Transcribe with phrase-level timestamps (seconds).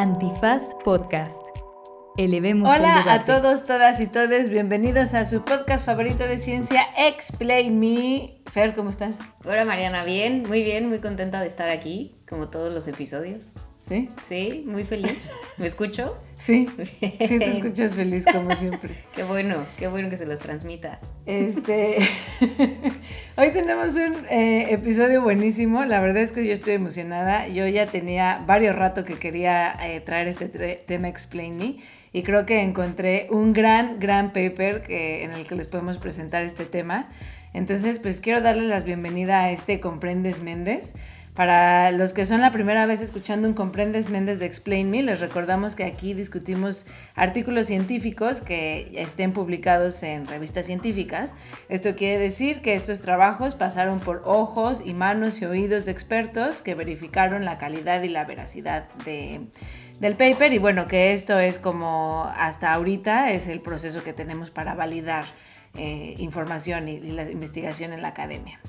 [0.00, 1.42] Antifaz Podcast.
[2.16, 4.48] Elevemos Hola el a todos, todas y todes.
[4.48, 8.40] Bienvenidos a su podcast favorito de ciencia, Explain Me.
[8.50, 9.18] Fer, ¿cómo estás?
[9.44, 13.52] Hola Mariana, bien, muy bien, muy contenta de estar aquí, como todos los episodios.
[13.80, 14.10] ¿Sí?
[14.22, 15.30] Sí, muy feliz.
[15.56, 16.16] ¿Me escucho?
[16.38, 16.68] Sí.
[17.26, 18.90] Sí, te escuchas feliz como siempre.
[19.14, 20.98] Qué bueno, qué bueno que se los transmita.
[21.26, 21.98] Este,
[23.36, 25.84] hoy tenemos un eh, episodio buenísimo.
[25.84, 27.46] La verdad es que yo estoy emocionada.
[27.48, 31.76] Yo ya tenía varios rato que quería eh, traer este tema Explain Me
[32.12, 36.42] y creo que encontré un gran, gran paper que, en el que les podemos presentar
[36.42, 37.10] este tema.
[37.52, 40.94] Entonces, pues quiero darles la bienvenida a este Comprendes Méndez.
[41.40, 45.20] Para los que son la primera vez escuchando un Comprendes Méndez de Explain Me, les
[45.20, 51.34] recordamos que aquí discutimos artículos científicos que estén publicados en revistas científicas.
[51.70, 56.60] Esto quiere decir que estos trabajos pasaron por ojos y manos y oídos de expertos
[56.60, 59.40] que verificaron la calidad y la veracidad de,
[59.98, 64.50] del paper y bueno, que esto es como hasta ahorita es el proceso que tenemos
[64.50, 65.24] para validar
[65.74, 68.60] eh, información y la investigación en la academia.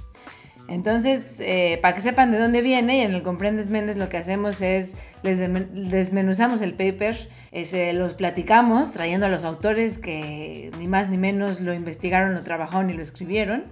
[0.72, 4.16] Entonces, eh, para que sepan de dónde viene, y en el Comprendes Méndez lo que
[4.16, 9.98] hacemos es, les desmen- desmenuzamos el paper, eh, se los platicamos, trayendo a los autores
[9.98, 13.64] que ni más ni menos lo investigaron, lo trabajaron y lo escribieron.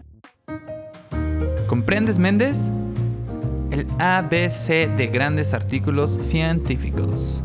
[1.67, 2.69] ¿Comprendes, Méndez?
[3.71, 7.41] El ABC de grandes artículos científicos.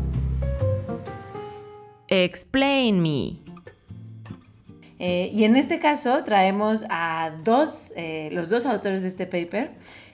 [2.09, 3.44] Explain Me.
[4.99, 9.71] Eh, y en este caso traemos a dos, eh, los dos autores de este paper.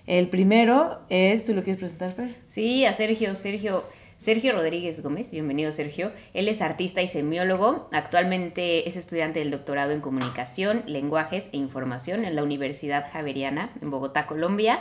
[0.08, 2.36] El primero es, ¿tú lo quieres presentar, Fer?
[2.48, 3.84] Sí, a Sergio, Sergio,
[4.18, 6.12] Sergio Rodríguez Gómez, bienvenido Sergio.
[6.34, 12.26] Él es artista y semiólogo, actualmente es estudiante del doctorado en comunicación, lenguajes e información
[12.26, 14.80] en la Universidad Javeriana en Bogotá, Colombia.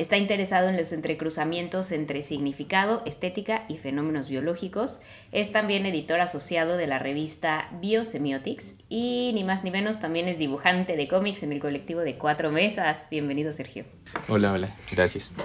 [0.00, 5.02] Está interesado en los entrecruzamientos entre significado, estética y fenómenos biológicos.
[5.30, 10.38] Es también editor asociado de la revista Biosemiotics y ni más ni menos también es
[10.38, 13.08] dibujante de cómics en el colectivo de Cuatro Mesas.
[13.10, 13.84] Bienvenido Sergio.
[14.28, 15.34] Hola, hola, gracias.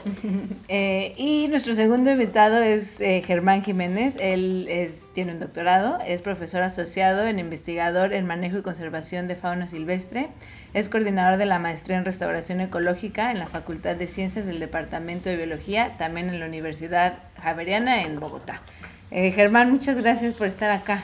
[0.68, 4.16] Eh, y nuestro segundo invitado es eh, Germán Jiménez.
[4.19, 9.35] Él es, tiene un doctorado, es profesor asociado en investigador en manejo y conservación de
[9.35, 10.29] fauna silvestre.
[10.75, 15.30] Es coordinador de la maestría en restauración ecológica en la Facultad de Ciencias del Departamento
[15.30, 18.62] de Biología, también en la Universidad Javeriana en Bogotá.
[19.09, 21.02] Eh, Germán, muchas gracias por estar acá.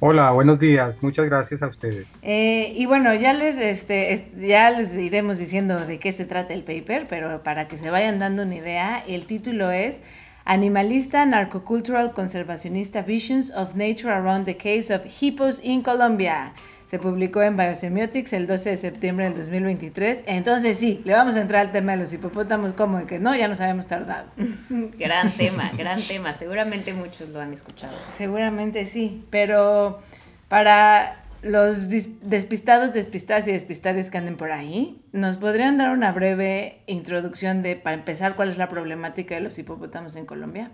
[0.00, 0.96] Hola, buenos días.
[1.02, 2.04] Muchas gracias a ustedes.
[2.22, 6.52] Eh, y bueno, ya les, este, es- ya les iremos diciendo de qué se trata
[6.52, 10.00] el paper, pero para que se vayan dando una idea, el título es
[10.44, 16.54] Animalista Narcocultural Conservacionista Visions of Nature Around the Case of Hippos in Colombia.
[16.92, 20.24] Se publicó en Biosemiotics el 12 de septiembre del 2023.
[20.26, 23.34] Entonces sí, le vamos a entrar al tema de los hipopótamos como de que no,
[23.34, 24.26] ya nos habíamos tardado.
[24.98, 26.34] Gran tema, gran tema.
[26.34, 27.96] Seguramente muchos lo han escuchado.
[28.18, 30.02] Seguramente sí, pero
[30.48, 36.82] para los despistados, despistadas y despistadas que anden por ahí, ¿nos podrían dar una breve
[36.86, 40.70] introducción de, para empezar, cuál es la problemática de los hipopótamos en Colombia?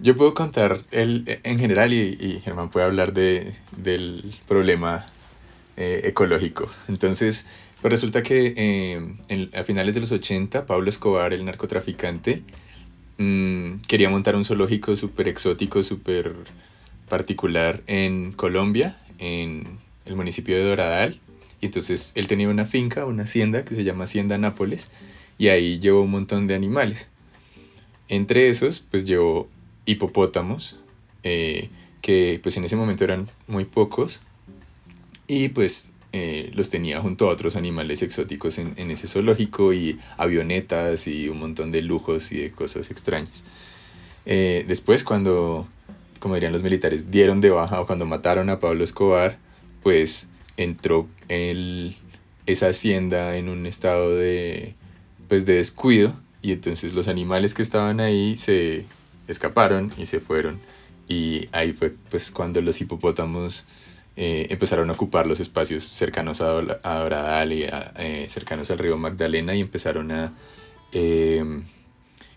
[0.00, 5.06] Yo puedo contar el, en general y, y Germán puede hablar de, del problema
[5.76, 6.68] eh, ecológico.
[6.88, 7.46] Entonces,
[7.82, 12.42] pues resulta que eh, en- a finales de los 80, Pablo Escobar, el narcotraficante,
[13.18, 16.34] mm, quería montar un zoológico súper exótico, súper
[17.08, 21.20] particular en Colombia, en el municipio de Doradal.
[21.60, 24.88] Y entonces él tenía una finca, una hacienda que se llama Hacienda Nápoles,
[25.38, 27.10] y ahí llevó un montón de animales.
[28.08, 29.48] Entre esos, pues llevó
[29.86, 30.78] hipopótamos,
[31.22, 31.70] eh,
[32.02, 34.20] que pues en ese momento eran muy pocos,
[35.26, 39.98] y pues eh, los tenía junto a otros animales exóticos en, en ese zoológico, y
[40.16, 43.44] avionetas, y un montón de lujos y de cosas extrañas.
[44.26, 45.66] Eh, después, cuando,
[46.20, 49.38] como dirían los militares, dieron de baja o cuando mataron a Pablo Escobar,
[49.82, 51.96] pues entró el,
[52.46, 54.74] esa hacienda en un estado de,
[55.28, 58.84] pues, de descuido y entonces los animales que estaban ahí se
[59.28, 60.60] escaparon y se fueron
[61.08, 63.64] y ahí fue pues cuando los hipopótamos
[64.16, 68.78] eh, empezaron a ocupar los espacios cercanos a, a Doradal y a, eh, cercanos al
[68.78, 70.32] río Magdalena y empezaron a,
[70.92, 71.44] eh,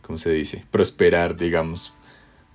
[0.02, 0.64] ¿cómo se dice?
[0.72, 1.94] Prosperar, digamos,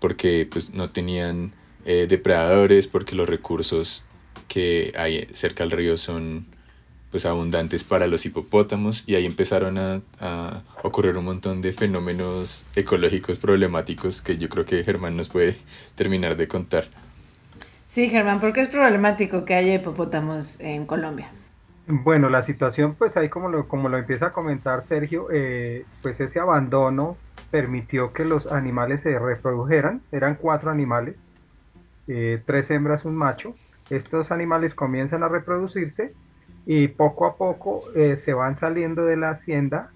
[0.01, 1.53] porque pues no tenían
[1.85, 4.05] eh, depredadores, porque los recursos
[4.49, 6.47] que hay cerca al río son
[7.11, 12.65] pues abundantes para los hipopótamos y ahí empezaron a, a ocurrir un montón de fenómenos
[12.75, 15.57] ecológicos problemáticos que yo creo que Germán nos puede
[15.95, 16.89] terminar de contar.
[17.93, 21.31] Sí, Germán, ¿por qué es problemático que haya hipopótamos en Colombia?
[21.87, 26.19] Bueno, la situación, pues ahí como lo, como lo empieza a comentar Sergio, eh, pues
[26.19, 27.19] ese abandono
[27.51, 31.17] permitió que los animales se reprodujeran, eran cuatro animales,
[32.09, 33.55] eh, tres hembras, un macho.
[33.91, 36.15] Estos animales comienzan a reproducirse
[36.65, 39.91] y poco a poco eh, se van saliendo de la hacienda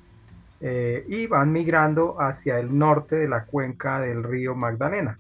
[0.61, 5.19] y van migrando hacia el norte de la cuenca del río Magdalena.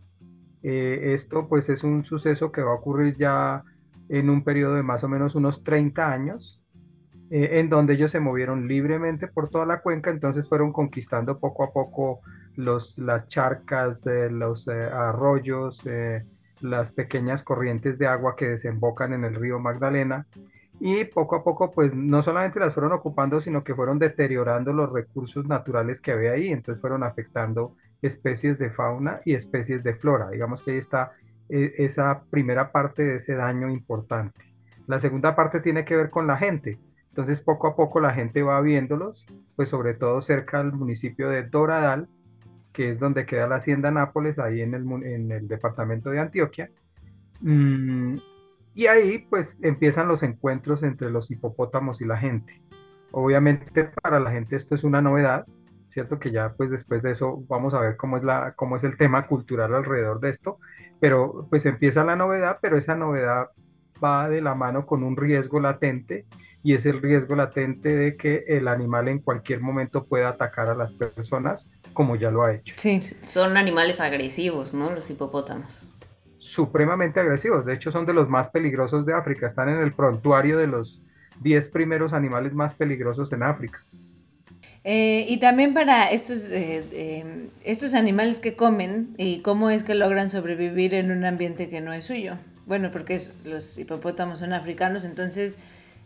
[0.69, 3.63] Esto pues es un suceso que va a ocurrir ya
[4.09, 6.61] en un periodo de más o menos unos 30 años,
[7.31, 11.73] en donde ellos se movieron libremente por toda la cuenca, entonces fueron conquistando poco a
[11.73, 12.21] poco
[12.55, 15.83] los, las charcas, los arroyos,
[16.61, 20.27] las pequeñas corrientes de agua que desembocan en el río Magdalena
[20.81, 24.93] y poco a poco pues no solamente las fueron ocupando sino que fueron deteriorando los
[24.93, 30.31] recursos naturales que había ahí entonces fueron afectando especies de fauna y especies de flora
[30.31, 31.13] digamos que ahí está
[31.49, 34.41] eh, esa primera parte de ese daño importante
[34.87, 36.79] la segunda parte tiene que ver con la gente
[37.09, 41.45] entonces poco a poco la gente va viéndolos pues sobre todo cerca del municipio de
[41.45, 42.09] Doradal
[42.77, 46.71] que es donde queda la hacienda Nápoles, ahí en el, en el departamento de Antioquia.
[47.41, 48.17] Mm,
[48.75, 52.61] y ahí pues empiezan los encuentros entre los hipopótamos y la gente.
[53.13, 55.47] Obviamente para la gente esto es una novedad,
[55.97, 56.19] ¿cierto?
[56.19, 58.99] Que ya pues después de eso vamos a ver cómo es, la, cómo es el
[58.99, 60.59] tema cultural alrededor de esto,
[61.01, 63.49] pero pues empieza la novedad, pero esa novedad
[64.05, 66.27] va de la mano con un riesgo latente
[66.63, 70.75] y es el riesgo latente de que el animal en cualquier momento pueda atacar a
[70.75, 72.75] las personas como ya lo ha hecho.
[72.77, 74.91] Sí, son animales agresivos, ¿no?
[74.91, 75.89] Los hipopótamos.
[76.37, 80.59] Supremamente agresivos, de hecho son de los más peligrosos de África, están en el prontuario
[80.59, 81.01] de los
[81.41, 83.83] 10 primeros animales más peligrosos en África.
[84.89, 89.97] Eh, y también para estos, eh, eh, estos animales que comen y cómo es que
[89.97, 92.39] logran sobrevivir en un ambiente que no es suyo.
[92.67, 95.59] Bueno, porque los hipopótamos son africanos, entonces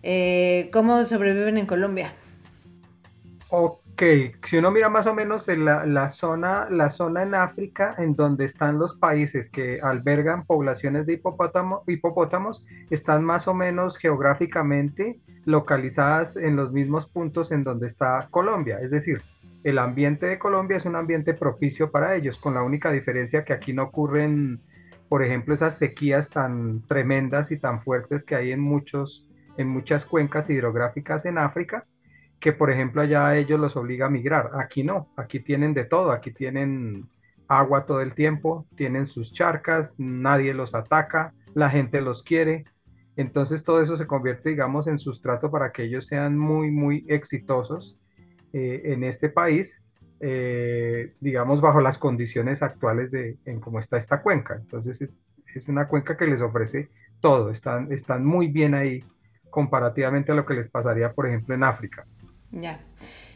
[0.02, 2.14] eh, ¿Cómo sobreviven en Colombia?
[3.48, 8.14] Ok, si uno mira más o menos en la, zona, la zona en África en
[8.14, 11.20] donde están los países que albergan poblaciones de
[11.86, 18.78] hipopótamos, están más o menos geográficamente localizadas en los mismos puntos en donde está Colombia.
[18.80, 19.20] Es decir,
[19.64, 23.52] el ambiente de Colombia es un ambiente propicio para ellos, con la única diferencia que
[23.52, 24.60] aquí no ocurren,
[25.10, 29.26] por ejemplo, esas sequías tan tremendas y tan fuertes que hay en muchos
[29.56, 31.84] en muchas cuencas hidrográficas en África,
[32.40, 34.50] que por ejemplo allá ellos los obliga a migrar.
[34.54, 37.08] Aquí no, aquí tienen de todo, aquí tienen
[37.46, 42.64] agua todo el tiempo, tienen sus charcas, nadie los ataca, la gente los quiere.
[43.16, 47.98] Entonces todo eso se convierte, digamos, en sustrato para que ellos sean muy, muy exitosos
[48.52, 49.82] eh, en este país,
[50.20, 54.54] eh, digamos, bajo las condiciones actuales de en cómo está esta cuenca.
[54.54, 56.88] Entonces es, una cuenca que les ofrece
[57.20, 59.04] todo, están, están muy bien ahí
[59.50, 62.04] comparativamente a lo que les pasaría, por ejemplo, en África.
[62.52, 62.80] Ya.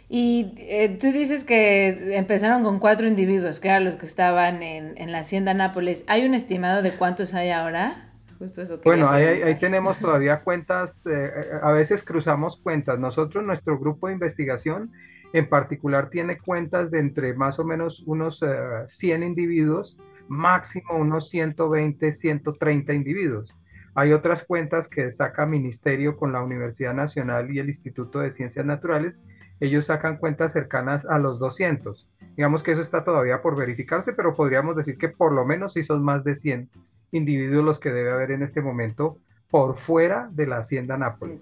[0.09, 5.13] Y eh, tú dices que empezaron con cuatro individuos, que eran los que estaban en,
[5.13, 6.05] la hacienda Nápoles.
[6.07, 8.13] ¿Hay un estimado de cuántos hay ahora?
[8.39, 11.31] Justo eso bueno, ahí, ahí, tenemos todavía cuentas, eh,
[11.63, 12.99] a veces cruzamos cuentas.
[12.99, 14.91] Nosotros, nuestro grupo de investigación
[15.35, 18.41] en particular, tiene cuentas de entre más o menos unos
[18.87, 19.97] 100 eh, individuos,
[20.29, 23.53] máximo unos 120, 130 individuos.
[23.97, 28.67] Hay otras cuentas que saca Ministerio con la Universidad Nacional y el Instituto de Ciencias
[28.67, 29.21] Naturales.
[29.61, 32.09] Ellos sacan cuentas cercanas a los 200.
[32.37, 35.85] Digamos que eso está todavía por verificarse, pero podríamos decir que por lo menos sí
[35.85, 36.71] son más de 100
[37.13, 41.41] individuos los que debe haber en este momento por fuera de la hacienda Nápoles.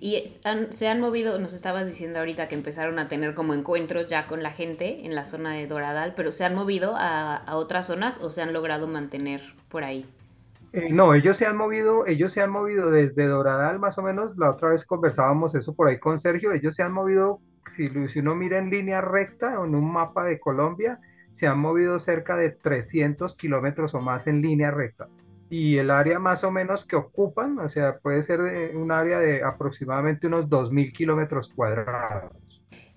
[0.00, 4.26] Y se han movido, nos estabas diciendo ahorita que empezaron a tener como encuentros ya
[4.26, 8.18] con la gente en la zona de Doradal, pero ¿se han movido a otras zonas
[8.22, 10.06] o se han logrado mantener por ahí?
[10.72, 14.36] Eh, no, ellos se han movido, ellos se han movido desde Doradal más o menos,
[14.38, 17.40] la otra vez conversábamos eso por ahí con Sergio, ellos se han movido,
[17.74, 21.00] si, uno mira en línea recta en un mapa de Colombia,
[21.32, 25.08] se han movido cerca de 300 kilómetros o más en línea recta.
[25.48, 28.40] Y el área más o menos que ocupan, o sea, puede ser
[28.76, 32.30] un área de aproximadamente unos 2.000 kilómetros cuadrados.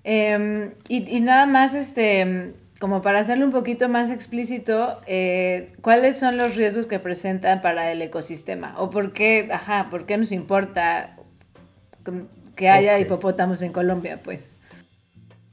[0.03, 6.35] Em, y, nada más, este, como para hacerlo un poquito más explícito, eh, ¿cuáles son
[6.35, 8.73] los riesgos que presentan para el ecosistema?
[8.75, 11.15] ¿O por qué, ajá, por qué nos importa
[12.57, 14.59] que haya hipopótamos en Colombia, pues?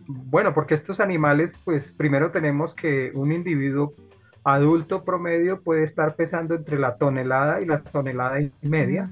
[0.09, 3.95] Bueno, porque estos animales, pues primero tenemos que un individuo
[4.43, 9.09] adulto promedio puede estar pesando entre la tonelada y la tonelada y media.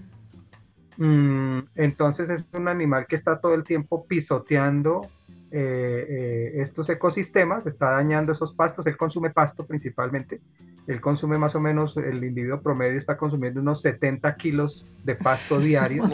[0.97, 5.09] Mm, entonces es un animal que está todo el tiempo pisoteando
[5.51, 10.41] eh, eh, estos ecosistemas, está dañando esos pastos, él consume pasto principalmente,
[10.87, 15.59] él consume más o menos, el individuo promedio está consumiendo unos 70 kilos de pasto
[15.61, 16.05] diario.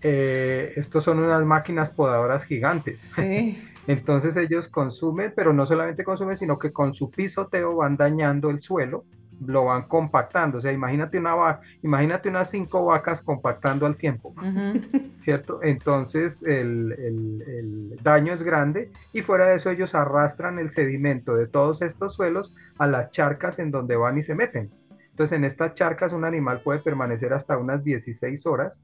[0.00, 3.16] Eh, estos son unas máquinas podadoras gigantes.
[3.86, 8.62] Entonces ellos consumen, pero no solamente consumen, sino que con su pisoteo van dañando el
[8.62, 9.04] suelo,
[9.46, 10.58] lo van compactando.
[10.58, 14.34] O sea, imagínate una vaca, imagínate unas cinco vacas compactando al tiempo,
[15.16, 15.62] ¿cierto?
[15.62, 21.46] Entonces el, el, daño es grande y fuera de eso ellos arrastran el sedimento de
[21.46, 24.70] todos estos suelos a las charcas en donde van y se meten.
[25.10, 28.82] Entonces en estas charcas un animal puede permanecer hasta unas 16 horas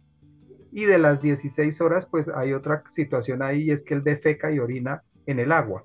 [0.70, 4.50] y de las 16 horas pues hay otra situación ahí y es que él defeca
[4.50, 5.84] y orina en el agua.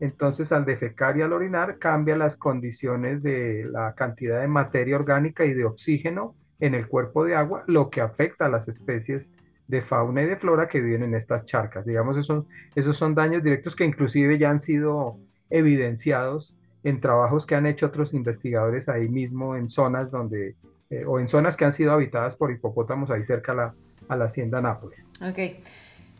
[0.00, 5.44] Entonces, al defecar y al orinar, cambia las condiciones de la cantidad de materia orgánica
[5.44, 9.30] y de oxígeno en el cuerpo de agua, lo que afecta a las especies
[9.68, 11.86] de fauna y de flora que viven en estas charcas.
[11.86, 17.54] Digamos, esos, esos son daños directos que inclusive ya han sido evidenciados en trabajos que
[17.54, 20.56] han hecho otros investigadores ahí mismo en zonas donde,
[20.88, 23.74] eh, o en zonas que han sido habitadas por hipopótamos ahí cerca a la,
[24.08, 25.06] a la hacienda Nápoles.
[25.20, 25.38] Ok.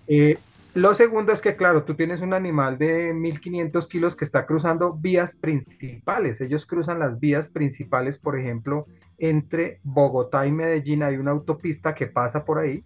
[0.07, 0.39] Eh,
[0.75, 4.93] lo segundo es que, claro, tú tienes un animal de 1500 kilos que está cruzando
[4.95, 6.41] vías principales.
[6.41, 8.87] Ellos cruzan las vías principales, por ejemplo,
[9.19, 12.85] entre Bogotá y Medellín hay una autopista que pasa por ahí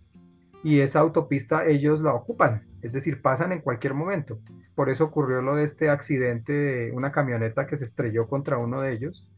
[0.64, 4.38] y esa autopista ellos la ocupan, es decir, pasan en cualquier momento.
[4.74, 8.80] Por eso ocurrió lo de este accidente de una camioneta que se estrelló contra uno
[8.80, 9.28] de ellos.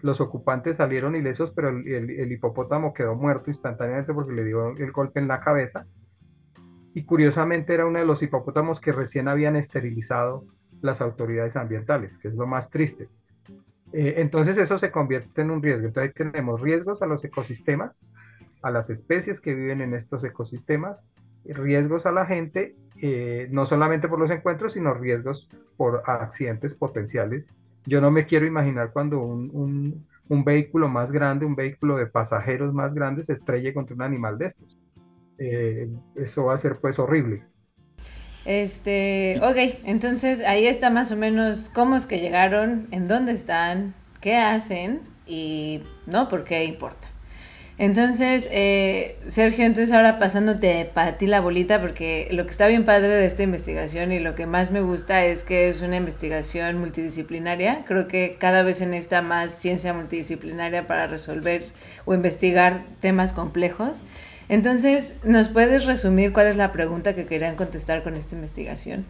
[0.00, 4.92] Los ocupantes salieron ilesos, pero el, el hipopótamo quedó muerto instantáneamente porque le dio el
[4.92, 5.86] golpe en la cabeza
[6.94, 10.44] y curiosamente era uno de los hipopótamos que recién habían esterilizado
[10.82, 13.08] las autoridades ambientales, que es lo más triste.
[13.92, 15.86] Eh, entonces eso se convierte en un riesgo.
[15.86, 18.06] Entonces tenemos riesgos a los ecosistemas,
[18.62, 21.04] a las especies que viven en estos ecosistemas,
[21.44, 27.50] riesgos a la gente, eh, no solamente por los encuentros, sino riesgos por accidentes potenciales.
[27.86, 32.94] Yo no me quiero imaginar cuando un, vehículo más grande, un vehículo de pasajeros más
[32.94, 34.78] grande se estrelle contra un animal de estos.
[35.40, 37.42] Eh, eso va a ser pues horrible.
[38.44, 43.94] Este, ok, entonces ahí está más o menos cómo es que llegaron, en dónde están,
[44.20, 47.08] qué hacen y no por qué importa.
[47.78, 52.84] Entonces, eh, Sergio, entonces ahora pasándote para ti la bolita, porque lo que está bien
[52.84, 56.76] padre de esta investigación y lo que más me gusta es que es una investigación
[56.76, 57.86] multidisciplinaria.
[57.86, 61.64] Creo que cada vez en esta más ciencia multidisciplinaria para resolver
[62.04, 64.02] o investigar temas complejos.
[64.50, 69.06] Entonces, ¿nos puedes resumir cuál es la pregunta que querían contestar con esta investigación?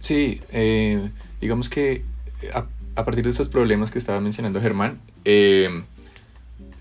[0.00, 2.02] Sí, eh, digamos que
[2.52, 5.84] a, partir de esos problemas que estaba mencionando Germán, eh,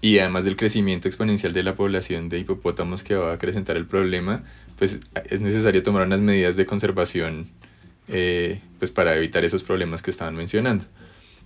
[0.02, 3.86] y además del crecimiento exponencial de la población de hipopótamos que va a acrecentar el
[3.86, 4.44] problema,
[4.80, 5.00] pues
[5.30, 7.48] es necesario tomar unas medidas de conservación
[8.08, 10.86] eh, pues para evitar esos problemas que estaban mencionando.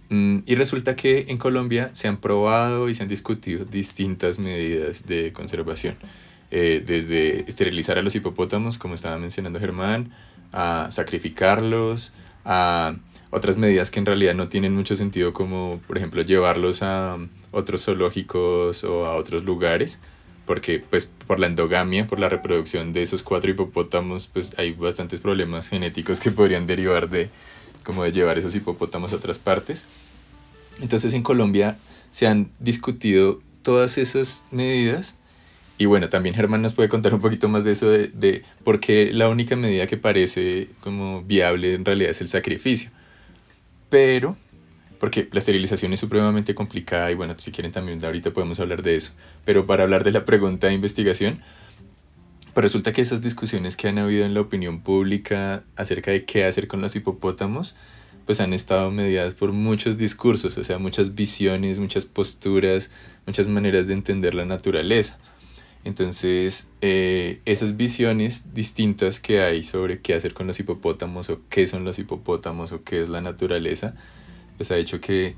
[0.09, 5.05] Mm, y resulta que en Colombia se han probado y se han discutido distintas medidas
[5.07, 5.97] de conservación,
[6.51, 10.11] eh, desde esterilizar a los hipopótamos, como estaba mencionando Germán,
[10.51, 12.13] a sacrificarlos,
[12.45, 12.95] a
[13.31, 17.17] otras medidas que en realidad no tienen mucho sentido, como por ejemplo llevarlos a
[17.51, 19.99] otros zoológicos o a otros lugares,
[20.45, 25.19] porque pues por la endogamia, por la reproducción de esos cuatro hipopótamos, pues hay bastantes
[25.19, 27.29] problemas genéticos que podrían derivar de
[27.85, 29.85] como de llevar esos hipopótamos a otras partes.
[30.81, 31.77] Entonces en Colombia
[32.11, 35.15] se han discutido todas esas medidas
[35.77, 38.79] y bueno, también Germán nos puede contar un poquito más de eso, de, de por
[38.79, 42.91] qué la única medida que parece como viable en realidad es el sacrificio.
[43.89, 44.37] Pero,
[44.99, 48.95] porque la esterilización es supremamente complicada y bueno, si quieren también ahorita podemos hablar de
[48.95, 49.11] eso.
[49.43, 51.41] Pero para hablar de la pregunta de investigación,
[52.63, 56.67] resulta que esas discusiones que han habido en la opinión pública acerca de qué hacer
[56.67, 57.75] con los hipopótamos,
[58.25, 62.89] pues han estado mediadas por muchos discursos, o sea, muchas visiones, muchas posturas,
[63.25, 65.19] muchas maneras de entender la naturaleza.
[65.83, 71.67] Entonces, eh, esas visiones distintas que hay sobre qué hacer con los hipopótamos o qué
[71.67, 73.95] son los hipopótamos o qué es la naturaleza,
[74.57, 75.35] pues ha hecho que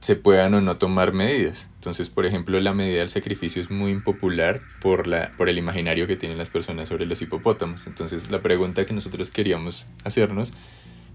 [0.00, 1.70] se puedan o no tomar medidas.
[1.74, 6.06] Entonces, por ejemplo, la medida del sacrificio es muy impopular por, la, por el imaginario
[6.06, 7.86] que tienen las personas sobre los hipopótamos.
[7.86, 10.54] Entonces, la pregunta que nosotros queríamos hacernos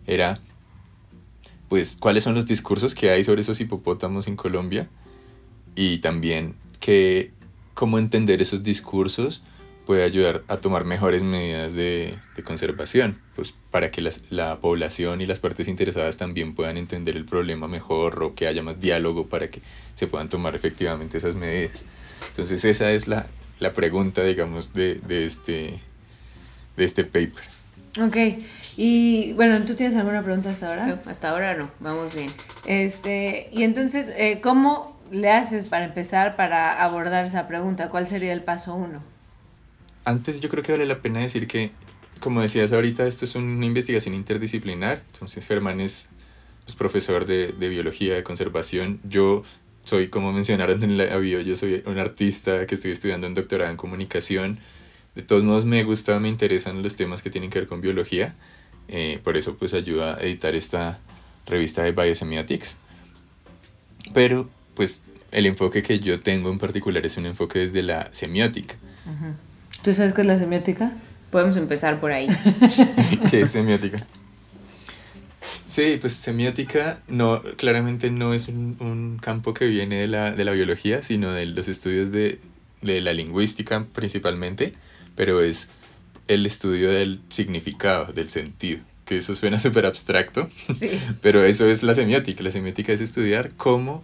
[0.06, 0.36] era,
[1.68, 4.88] pues, ¿cuáles son los discursos que hay sobre esos hipopótamos en Colombia?
[5.76, 7.32] Y también, que,
[7.74, 9.42] ¿cómo entender esos discursos?
[9.86, 15.22] Puede ayudar a tomar mejores medidas de, de conservación, pues para que las, la población
[15.22, 19.28] y las partes interesadas también puedan entender el problema mejor o que haya más diálogo
[19.28, 19.62] para que
[19.94, 21.86] se puedan tomar efectivamente esas medidas.
[22.30, 23.28] Entonces esa es la,
[23.60, 25.80] la pregunta, digamos, de, de, este,
[26.76, 27.44] de este paper.
[28.02, 28.18] Ok,
[28.76, 31.02] y bueno, ¿tú tienes alguna pregunta hasta ahora?
[31.06, 32.30] hasta ahora no, vamos bien.
[32.66, 37.90] Este, y entonces, eh, ¿cómo le haces para empezar para abordar esa pregunta?
[37.90, 39.15] ¿Cuál sería el paso uno?
[40.06, 41.72] Antes yo creo que vale la pena decir que,
[42.20, 46.10] como decías ahorita, esto es una investigación interdisciplinar, entonces Germán es
[46.64, 49.00] pues, profesor de, de, biología, de conservación.
[49.04, 49.44] Yo
[49.84, 53.72] soy, como mencionaron en la bio, yo soy un artista que estoy estudiando un doctorado
[53.72, 54.60] en comunicación.
[55.16, 58.36] De todos modos me gusta, me interesan los temas que tienen que ver con biología.
[58.88, 61.00] Eh, por eso pues ayuda a editar esta
[61.46, 62.78] revista de Biosemiotics.
[64.14, 68.76] Pero pues el enfoque que yo tengo en particular es un enfoque desde la semiótica.
[69.86, 70.92] ¿Tú sabes qué es la semiótica?
[71.30, 72.28] Podemos empezar por ahí.
[73.30, 74.04] ¿Qué es semiótica?
[75.68, 80.44] Sí, pues semiótica no, claramente no es un, un campo que viene de la, de
[80.44, 82.40] la, biología, sino de los estudios de,
[82.82, 84.74] de la lingüística principalmente,
[85.16, 85.70] pero es
[86.28, 90.50] el estudio del significado, del sentido, que eso suena súper abstracto,
[91.22, 92.42] pero eso es la semiótica.
[92.42, 94.04] La semiótica es estudiar cómo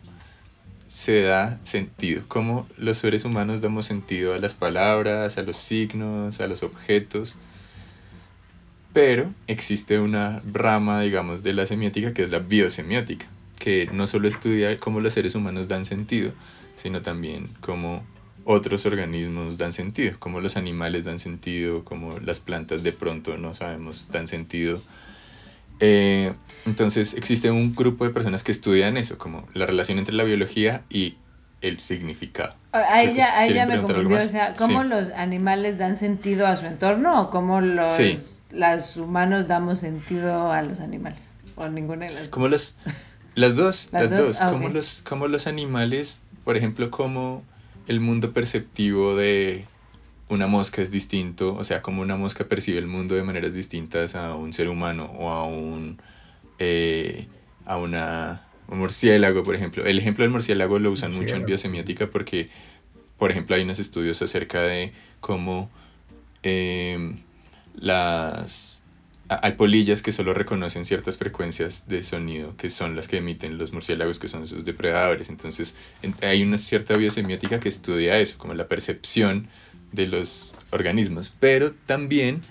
[0.91, 6.41] se da sentido, cómo los seres humanos damos sentido a las palabras, a los signos,
[6.41, 7.37] a los objetos.
[8.91, 13.25] Pero existe una rama, digamos, de la semiótica que es la biosemiótica,
[13.57, 16.33] que no solo estudia cómo los seres humanos dan sentido,
[16.75, 18.03] sino también cómo
[18.43, 23.55] otros organismos dan sentido, cómo los animales dan sentido, cómo las plantas de pronto no
[23.55, 24.81] sabemos dan sentido
[25.81, 26.33] eh,
[26.65, 30.83] entonces existe un grupo de personas que estudian eso, como la relación entre la biología
[30.89, 31.17] y
[31.61, 32.53] el significado.
[32.71, 37.29] Ahí ya, me confundió, o sea, ¿cómo los animales dan sentido a su entorno o
[37.31, 37.97] cómo los,
[38.95, 41.19] humanos damos sentido a los animales?
[41.55, 42.77] O ninguna de las Como las,
[43.35, 47.43] las dos, las, dos, ah, como, los, como los animales, por ejemplo, como
[47.87, 49.65] el mundo perceptivo de
[50.31, 54.15] una mosca es distinto, o sea, como una mosca percibe el mundo de maneras distintas
[54.15, 56.01] a un ser humano o a un,
[56.57, 57.27] eh,
[57.65, 59.85] a una, un murciélago, por ejemplo.
[59.85, 62.49] El ejemplo del murciélago lo usan mucho en biosemiótica porque,
[63.17, 65.69] por ejemplo, hay unos estudios acerca de cómo
[66.43, 67.17] em,
[67.75, 68.83] las...
[69.27, 73.71] Hay polillas que solo reconocen ciertas frecuencias de sonido que son las que emiten los
[73.71, 75.29] murciélagos que son sus depredadores.
[75.29, 75.75] Entonces
[76.21, 79.47] hay una cierta biosemiótica que estudia eso, como la percepción
[79.91, 82.41] de los organismos, pero también,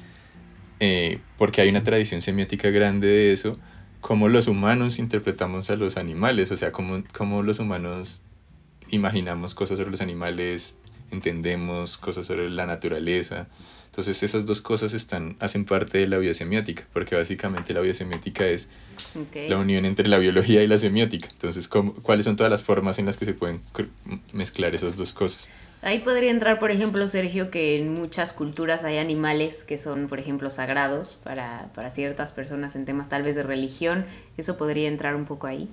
[0.79, 3.59] eh, porque hay una tradición semiótica grande de eso,
[4.01, 8.23] cómo los humanos interpretamos a los animales, o sea, cómo, cómo los humanos
[8.91, 10.77] imaginamos cosas sobre los animales,
[11.11, 13.49] entendemos cosas sobre la naturaleza.
[13.87, 18.69] Entonces esas dos cosas están, hacen parte de la biosemiótica, porque básicamente la biosemiótica es
[19.49, 21.29] la unión entre la biología y la semiótica.
[21.33, 23.61] Entonces, ¿cuáles son todas las formas en las que se pueden
[24.33, 25.51] mezclar esas dos cosas?
[25.83, 30.21] Ahí podría entrar, por ejemplo, Sergio, que en muchas culturas hay animales que son, por
[30.21, 34.05] ejemplo, sagrados para, ciertas personas en temas tal vez de religión.
[34.37, 35.71] ¿Eso podría entrar un poco ahí?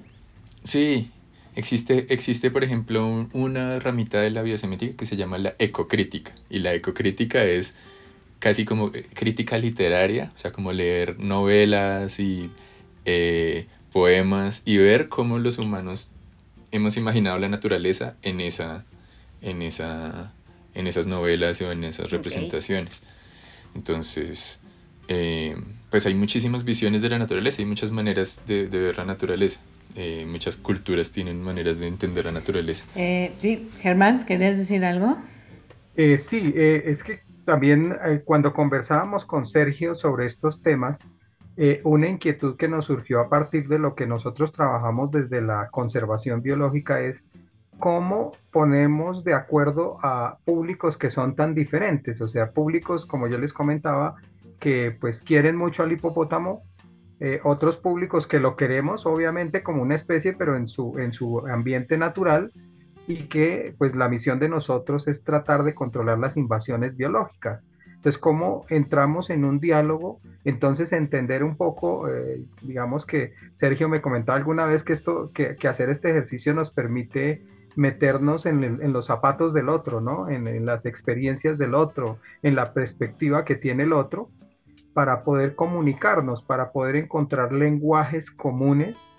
[0.64, 1.12] Sí,
[1.56, 6.34] existe, existe por ejemplo, una ramita de la biosemiótica que se llama la ecocrítica.
[6.50, 7.76] Y la ecocrítica es
[8.40, 12.50] casi como crítica literaria, o sea, como leer novelas y
[13.04, 16.12] eh, poemas y ver cómo los humanos
[16.72, 18.86] hemos imaginado la naturaleza en esa
[19.42, 20.34] en, esa,
[20.74, 23.04] en esas novelas o en esas representaciones.
[23.76, 24.62] Entonces,
[25.08, 25.56] eh,
[25.90, 29.60] pues hay muchísimas visiones de la naturaleza, hay muchas maneras de, ver la naturaleza.
[29.96, 32.86] Eh, muchas culturas tienen maneras de entender la naturaleza.
[32.96, 35.18] Eh, sí, Germán, ¿querías decir algo?
[35.96, 41.00] sí, es que también cuando conversábamos con Sergio sobre estos temas,
[41.84, 46.44] una inquietud que nos surgió a partir de lo que nosotros trabajamos desde la conservación
[46.44, 47.24] biológica es
[47.80, 53.38] cómo ponemos de acuerdo a públicos que son tan diferentes, o sea, públicos, como yo
[53.38, 54.16] les comentaba,
[54.60, 56.64] que pues quieren mucho al hipopótamo,
[57.20, 61.40] eh, otros públicos que lo queremos obviamente como una especie, pero en su, en su
[61.48, 62.52] ambiente natural,
[63.08, 67.66] y que pues la misión de nosotros es tratar de controlar las invasiones biológicas.
[67.88, 70.20] Entonces, ¿cómo entramos en un diálogo?
[70.44, 75.56] Entonces, entender un poco, eh, digamos que Sergio me comentaba alguna vez que, esto, que,
[75.56, 77.44] que hacer este ejercicio nos permite
[77.78, 80.30] meternos en, los zapatos del otro, ¿no?
[80.30, 84.30] En, las experiencias del otro, en la perspectiva que tiene el otro,
[84.94, 89.12] para poder comunicarnos, para poder encontrar lenguajes comunes,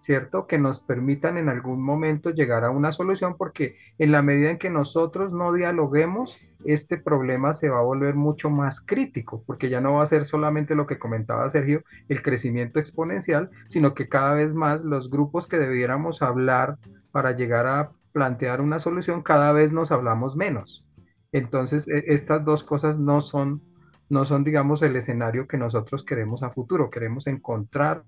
[0.00, 0.46] ¿cierto?
[0.46, 4.58] Que nos permitan en algún momento llegar a una solución, porque en la medida en
[4.58, 9.82] que nosotros no dialoguemos, este problema se va a volver mucho más crítico, porque ya
[9.82, 14.32] no va a ser solamente lo que comentaba Sergio, el crecimiento exponencial, sino que cada
[14.32, 16.78] vez más los grupos que debiéramos hablar
[17.12, 20.84] para llegar a plantear una solución, cada vez nos hablamos menos.
[21.32, 23.62] Entonces, e, estas dos cosas no son,
[24.08, 26.90] no son, digamos, el escenario que nosotros queremos a futuro.
[26.90, 28.04] Queremos encontrar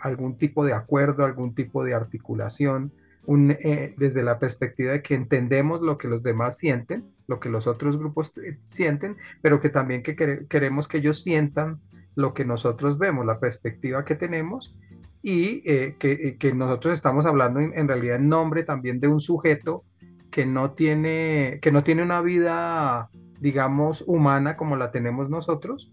[0.00, 2.92] algún tipo de acuerdo, algún tipo de articulación,
[3.28, 7.66] eh, desde la perspectiva de que entendemos lo que los demás sienten, lo que los
[7.66, 10.16] otros grupos eh, sienten, pero que también que
[10.48, 11.80] queremos que ellos sientan
[12.16, 14.74] lo que nosotros vemos, la perspectiva que tenemos
[15.22, 19.84] y eh, que, que, nosotros estamos hablando en, realidad en nombre también de un sujeto
[20.30, 25.90] que no tiene, que no tiene una vida, digamos, humana como la tenemos nosotros,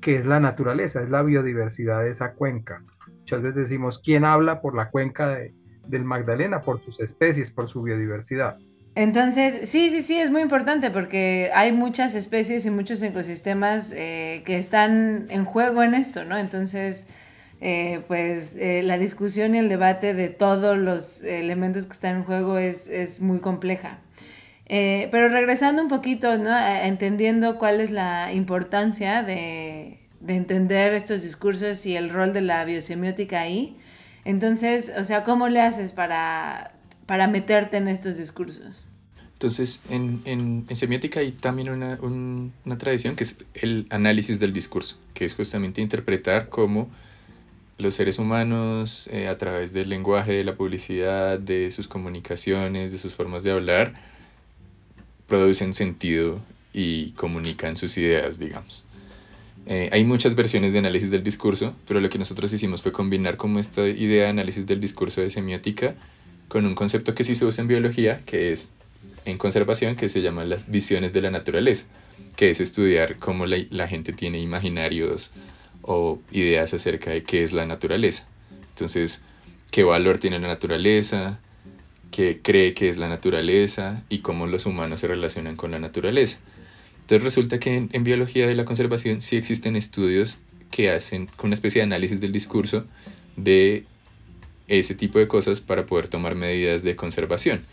[0.00, 2.82] que es la naturaleza, es la biodiversidad de esa cuenca.
[3.18, 5.54] Muchas veces decimos, ¿quién habla por la cuenca de,
[5.86, 6.62] del Magdalena?
[6.62, 8.56] Por sus especies, por su biodiversidad.
[8.94, 14.42] Entonces, sí, sí, sí, es muy importante porque hay muchas especies y muchos ecosistemas eh,
[14.44, 16.36] que están en juego en esto, ¿no?
[16.36, 17.06] Entonces,
[17.60, 22.24] eh, pues eh, la discusión y el debate de todos los elementos que están en
[22.24, 23.98] juego es, es muy compleja.
[24.66, 26.56] pero regresando un poquito, ¿no?
[26.58, 32.64] entendiendo cuál es la importancia de, de entender estos discursos y el rol de la
[32.64, 33.76] biosemiótica ahí.
[34.24, 36.72] Entonces, o sea, ¿cómo le haces para
[37.10, 38.84] para meterte en estos discursos.
[39.32, 44.38] Entonces, en, en, en semiótica hay también una, un, una, tradición que es el análisis
[44.38, 46.88] del discurso, que es justamente interpretar cómo
[47.80, 52.98] los seres humanos, eh, a través del lenguaje, de la publicidad, de sus comunicaciones, de
[52.98, 53.94] sus formas de hablar,
[55.26, 56.40] producen sentido
[56.72, 58.84] y comunican sus ideas, digamos.
[59.66, 63.36] Eh, hay muchas versiones de análisis del discurso, pero lo que nosotros hicimos fue combinar
[63.36, 65.94] como esta idea de análisis del discurso de semiótica
[66.48, 68.70] con un concepto que sí se usa en biología, que es
[69.24, 71.86] en conservación, que se llama las visiones de la naturaleza,
[72.36, 75.32] que es estudiar cómo la, la gente tiene imaginarios
[75.82, 78.26] o ideas acerca de qué es la naturaleza.
[78.70, 79.22] Entonces,
[79.70, 81.40] qué valor tiene la naturaleza,
[82.10, 86.38] qué cree que es la naturaleza y cómo los humanos se relacionan con la naturaleza.
[87.10, 90.38] Entonces resulta que en, biología de la conservación sí existen estudios
[90.70, 92.86] que hacen con una especie de análisis del discurso
[93.36, 93.84] de
[94.68, 97.64] ese tipo de cosas para poder tomar medidas de conservación.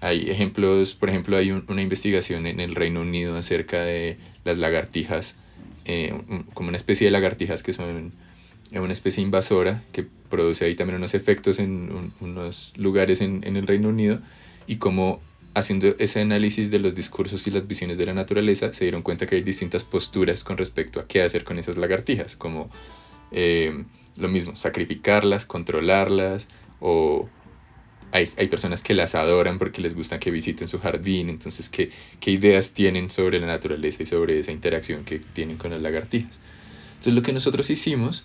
[0.00, 5.36] Hay ejemplos, por ejemplo, hay una investigación en el Reino Unido acerca de las lagartijas,
[5.84, 6.14] eh,
[6.54, 8.12] como una especie de lagartijas que son
[8.72, 13.66] una especie invasora que produce ahí también unos efectos en unos lugares en, en el
[13.66, 14.20] Reino Unido
[14.66, 15.20] y como
[15.54, 19.26] haciendo ese análisis de los discursos y las visiones de la naturaleza se dieron cuenta
[19.26, 22.70] que hay distintas posturas con respecto a qué hacer con esas lagartijas, como
[23.30, 23.84] eh,
[24.16, 26.48] lo mismo, sacrificarlas, controlarlas
[26.80, 27.28] o
[28.12, 31.90] hay, hay, personas que las adoran porque les gusta que visiten su jardín, entonces ¿qué,
[32.20, 36.38] qué ideas tienen sobre la naturaleza y sobre esa interacción que tienen con las lagartijas.
[36.92, 38.24] Entonces lo que nosotros hicimos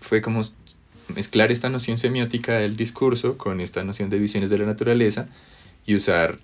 [0.00, 0.42] fue como
[1.14, 5.28] mezclar esta noción semiótica del discurso con esta noción de visiones de la naturaleza
[5.86, 6.38] y usar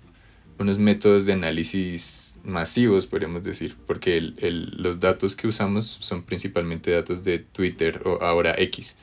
[0.59, 6.23] unos métodos de análisis masivos, podríamos decir, porque el, el, los datos que usamos son
[6.23, 8.95] principalmente datos de Twitter o ahora X.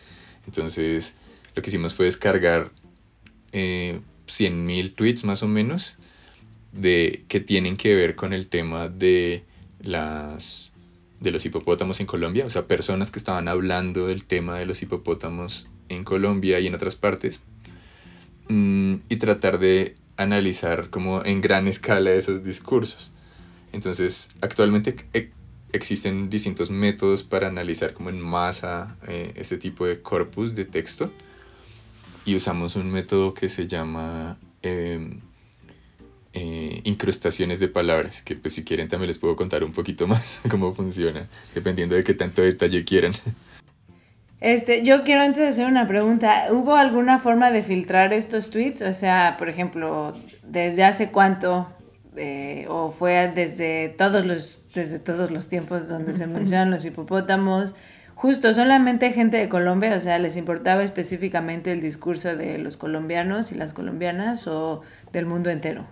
[0.46, 1.14] Entonces,
[1.54, 2.72] lo que hicimos fue descargar
[3.54, 5.96] eh, 100.000 tweets más o menos
[6.72, 9.44] de que tienen que ver con el tema de
[9.80, 10.72] las
[11.20, 14.82] de los hipopótamos en Colombia, o sea, personas que estaban hablando del tema de los
[14.82, 17.40] hipopótamos en Colombia y en otras partes,
[18.48, 23.12] mm, y tratar de analizar como en gran escala esos discursos.
[23.72, 24.96] Entonces, actualmente
[25.72, 31.10] existen distintos métodos para analizar como en masa eh, este tipo de corpus de texto
[32.24, 35.18] y usamos un método que se llama eh,
[36.32, 40.40] eh, incrustaciones de palabras, que pues si quieren también les puedo contar un poquito más
[40.50, 43.12] cómo funciona, dependiendo de qué tanto detalle quieran.
[44.40, 46.48] Este, yo quiero antes hacer una pregunta.
[46.50, 48.82] ¿Hubo alguna forma de filtrar estos tweets?
[48.82, 51.66] O sea, por ejemplo, ¿desde hace cuánto?
[52.16, 57.74] Eh, ¿O fue desde todos, los, desde todos los tiempos donde se mencionan los hipopótamos?
[58.14, 63.52] Justo, solamente gente de Colombia, o sea, ¿les importaba específicamente el discurso de los colombianos
[63.52, 65.86] y las colombianas o del mundo entero?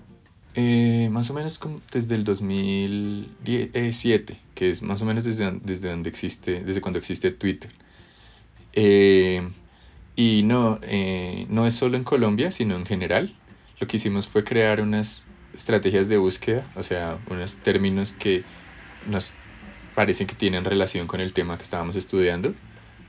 [0.54, 1.58] Eh, más o menos
[1.92, 7.30] desde el 2007, que es más o menos desde, desde donde existe, desde cuando existe
[7.30, 7.70] Twitter.
[8.74, 9.48] Eh,
[10.14, 13.34] y no, eh, no es solo en Colombia, sino en general.
[13.80, 18.44] Lo que hicimos fue crear unas estrategias de búsqueda, o sea, unos términos que
[19.06, 19.32] nos
[19.94, 22.54] parecen que tienen relación con el tema que estábamos estudiando.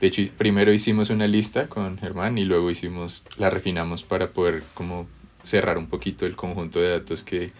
[0.00, 4.62] De hecho, primero hicimos una lista con Germán y luego hicimos, la refinamos para poder
[4.74, 5.06] como
[5.44, 7.52] cerrar un poquito el conjunto de datos que,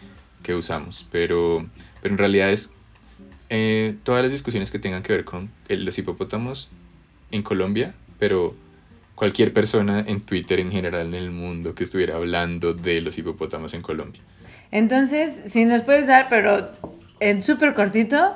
[0.42, 1.06] que usamos.
[1.10, 1.66] Pero,
[2.02, 2.72] pero en realidad es
[3.50, 6.70] eh, todas las discusiones que tengan que ver con los hipopótamos
[7.30, 8.54] en Colombia, pero
[9.14, 13.74] cualquier persona en Twitter en general en el mundo que estuviera hablando de los hipopótamos
[13.74, 14.20] en Colombia.
[14.70, 16.68] Entonces, si nos puedes dar, pero
[17.20, 18.34] en súper cortito,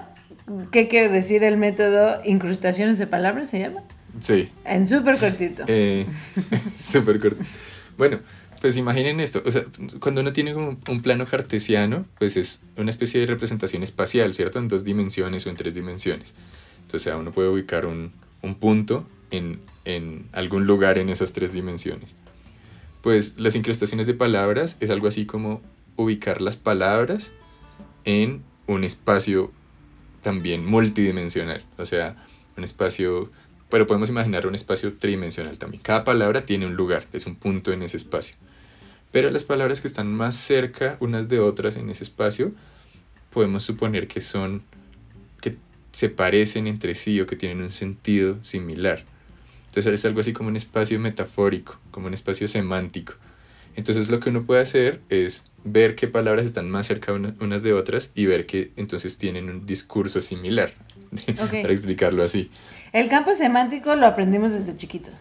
[0.70, 3.82] ¿qué quiere decir el método incrustaciones de palabras se llama?
[4.20, 4.50] Sí.
[4.64, 5.64] En súper cortito.
[5.66, 6.06] Eh,
[6.80, 7.44] súper cortito.
[7.96, 8.20] Bueno,
[8.61, 9.64] pues imaginen esto, o sea,
[10.00, 14.58] cuando uno tiene un, un, plano cartesiano, pues es una especie de representación espacial, ¿cierto?
[14.58, 16.34] En dos dimensiones o en tres dimensiones.
[16.82, 22.16] Entonces, uno puede ubicar un, un punto en, en algún lugar en esas tres dimensiones.
[23.02, 25.62] Pues las incrustaciones de palabras es algo así como
[25.96, 27.32] ubicar las palabras
[28.04, 29.52] en un espacio
[30.22, 32.16] también multidimensional, o sea,
[32.57, 33.31] un espacio,
[33.70, 35.83] pero podemos imaginar un espacio tridimensional también.
[35.83, 38.37] Cada palabra tiene un lugar, es un punto en ese espacio.
[39.11, 42.50] Pero las palabras que están más cerca unas de otras en ese espacio,
[43.31, 44.62] podemos suponer que son,
[45.40, 45.57] que
[45.92, 49.04] se parecen entre sí o que tienen un sentido similar.
[49.68, 53.14] Entonces es algo así como un espacio metafórico, como un espacio semántico.
[53.78, 57.72] Entonces lo que uno puede hacer es ver qué palabras están más cerca unas de
[57.72, 60.72] otras y ver que entonces tienen un discurso similar,
[61.36, 62.50] para explicarlo así.
[62.92, 65.14] El campo semántico lo aprendimos desde chiquitos.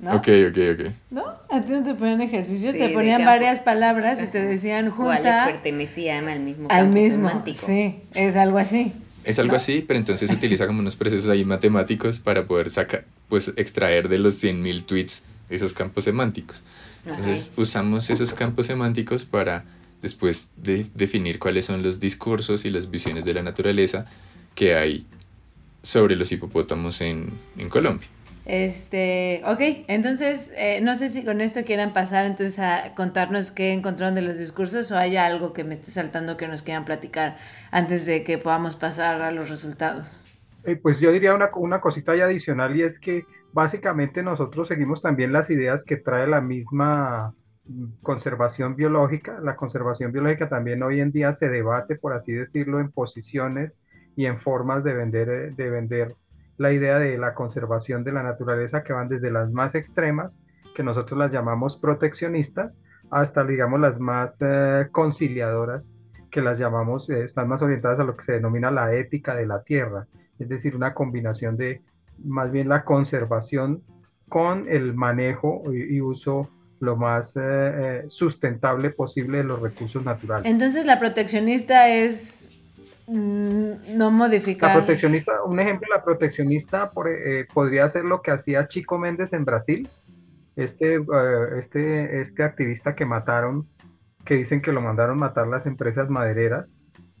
[0.00, 0.16] ¿no?
[0.16, 0.92] Ok, ok, ok.
[1.10, 1.24] ¿No?
[1.50, 5.20] A ti no te ponían ejercicios, te ponían varias palabras y te decían junta.
[5.22, 7.64] ¿Cuáles pertenecían al mismo campo al mismo, semántico?
[7.64, 8.92] Sí, es algo así.
[9.22, 13.04] Es algo así, pero entonces se utiliza como unos procesos ahí matemáticos para poder sacar,
[13.28, 16.64] pues extraer de los 100.000 tweets esos campos semánticos.
[17.06, 19.64] Entonces usamos esos campos semánticos para
[20.00, 24.06] después de definir cuáles son los discursos y las visiones de la naturaleza
[24.54, 25.06] que hay
[25.82, 28.08] sobre los hipopótamos en, en Colombia.
[28.48, 33.74] Este, ok, entonces eh, no sé si con esto quieran pasar entonces a contarnos qué
[33.74, 37.36] encontraron de los discursos o haya algo que me esté saltando que nos quieran platicar
[37.70, 40.24] antes de que podamos pasar a los resultados.
[40.64, 45.02] Eh, pues yo diría una, una cosita ahí adicional y es que básicamente nosotros seguimos
[45.02, 47.34] también las ideas que trae la misma
[48.02, 49.40] conservación biológica.
[49.40, 53.82] La conservación biológica también hoy en día se debate, por así decirlo, en posiciones
[54.16, 56.14] y en formas de vender, eh, de vender
[56.56, 60.40] la idea de la conservación de la naturaleza que van desde las más extremas,
[60.74, 62.78] que nosotros las llamamos proteccionistas,
[63.10, 65.92] hasta, digamos, las más eh, conciliadoras,
[66.30, 69.46] que las llamamos, eh, están más orientadas a lo que se denomina la ética de
[69.46, 70.06] la tierra,
[70.38, 71.82] es decir, una combinación de
[72.24, 73.82] más bien la conservación
[74.28, 76.50] con el manejo y, uso
[76.80, 80.46] lo más eh, sustentable posible de los recursos naturales.
[80.46, 82.48] Entonces la proteccionista es
[83.08, 84.68] Mm, no modificar.
[84.68, 89.32] La proteccionista, un ejemplo, la proteccionista por, eh, podría ser lo que hacía Chico Méndez
[89.32, 89.88] en Brasil,
[90.56, 91.00] este, eh,
[91.58, 93.66] este, este activista que mataron,
[94.26, 96.76] que dicen que lo mandaron matar las empresas madereras.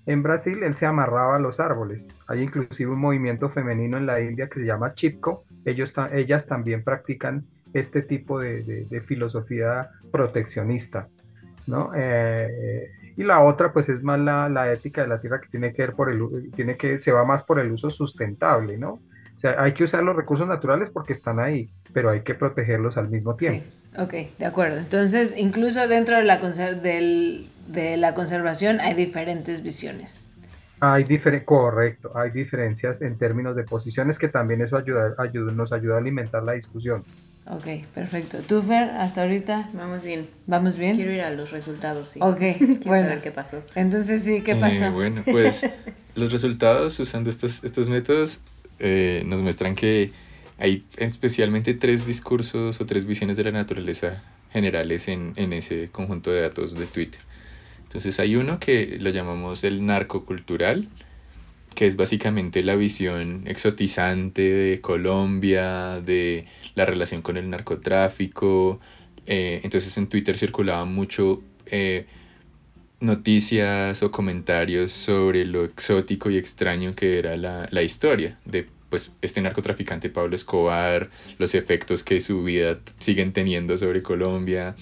[0.08, 2.08] En Brasil él se amarraba a los árboles.
[2.26, 5.44] Hay inclusive un movimiento femenino en la India que se llama Chipko.
[5.66, 7.44] Ellos ellas también practican
[7.74, 11.08] este tipo de, filosofía proteccionista.
[11.66, 11.92] ¿no?
[11.94, 15.74] Eh, y la otra pues es más la, la, ética de la tierra que tiene
[15.74, 18.92] que ver por el tiene que se va más por el uso sustentable, ¿no?
[19.38, 22.96] O sea, hay que usar los recursos naturales porque están ahí, pero hay que protegerlos
[22.96, 23.62] al mismo tiempo.
[23.92, 24.78] Sí, ok, de acuerdo.
[24.78, 30.32] Entonces, incluso dentro de la, del, de la conservación hay diferentes visiones.
[30.80, 35.72] Hay diferen correcto, hay diferencias en términos de posiciones que también eso ayuda, ayuda, nos
[35.72, 37.04] ayuda a alimentar la discusión.
[37.50, 38.38] Ok, perfecto.
[38.46, 39.70] ¿Tú, Fer, hasta ahorita?
[39.72, 40.28] Vamos bien.
[40.46, 40.96] ¿Vamos bien?
[40.96, 42.20] Quiero ir a los resultados, sí.
[42.22, 43.62] Ok, Quiero saber qué pasó.
[43.74, 44.84] Entonces, sí, ¿qué pasó?
[44.84, 45.68] Eh, bueno, pues
[46.14, 48.40] los resultados usando estos, estos métodos
[48.78, 50.12] eh, nos muestran que
[50.58, 56.30] hay especialmente tres discursos o tres visiones de la naturaleza generales en, en ese conjunto
[56.30, 57.20] de datos de Twitter.
[57.88, 60.86] Entonces hay uno que lo llamamos el narcocultural,
[61.74, 68.78] que es básicamente la visión exotizante de Colombia, de la relación con el narcotráfico.
[69.26, 72.04] Eh, entonces en Twitter circulaba mucho eh,
[73.00, 79.12] noticias o comentarios sobre lo exótico y extraño que era la, la historia de pues
[79.22, 84.76] este narcotraficante Pablo Escobar, los efectos que su vida siguen teniendo sobre Colombia,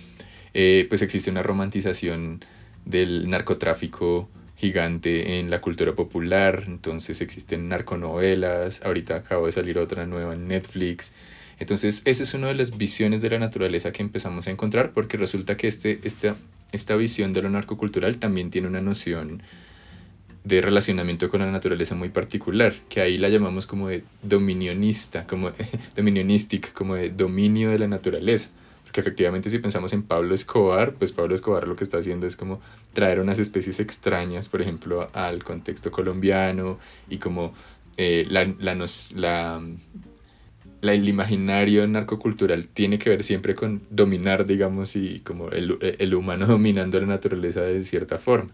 [0.54, 2.44] eh, pues existe una romantización
[2.86, 10.06] del narcotráfico gigante en la cultura popular, entonces existen narconovelas, ahorita acabo de salir otra
[10.06, 11.12] nueva en Netflix.
[11.58, 15.18] Entonces, esa es una de las visiones de la naturaleza que empezamos a encontrar porque
[15.18, 16.36] resulta que este, esta,
[16.72, 19.42] esta visión de lo narcocultural también tiene una noción
[20.44, 25.50] de relacionamiento con la naturaleza muy particular, que ahí la llamamos como de dominionista, como
[25.96, 28.50] dominionistic, como de dominio de la naturaleza
[28.96, 32.34] que efectivamente si pensamos en Pablo Escobar, pues Pablo Escobar lo que está haciendo es
[32.34, 32.62] como
[32.94, 36.78] traer unas especies extrañas, por ejemplo, al contexto colombiano
[37.10, 37.52] y como
[37.98, 38.74] eh, la, la,
[39.16, 39.62] la,
[40.80, 46.14] la, el imaginario narcocultural tiene que ver siempre con dominar, digamos, y como el, el
[46.14, 48.50] humano dominando la naturaleza de cierta forma.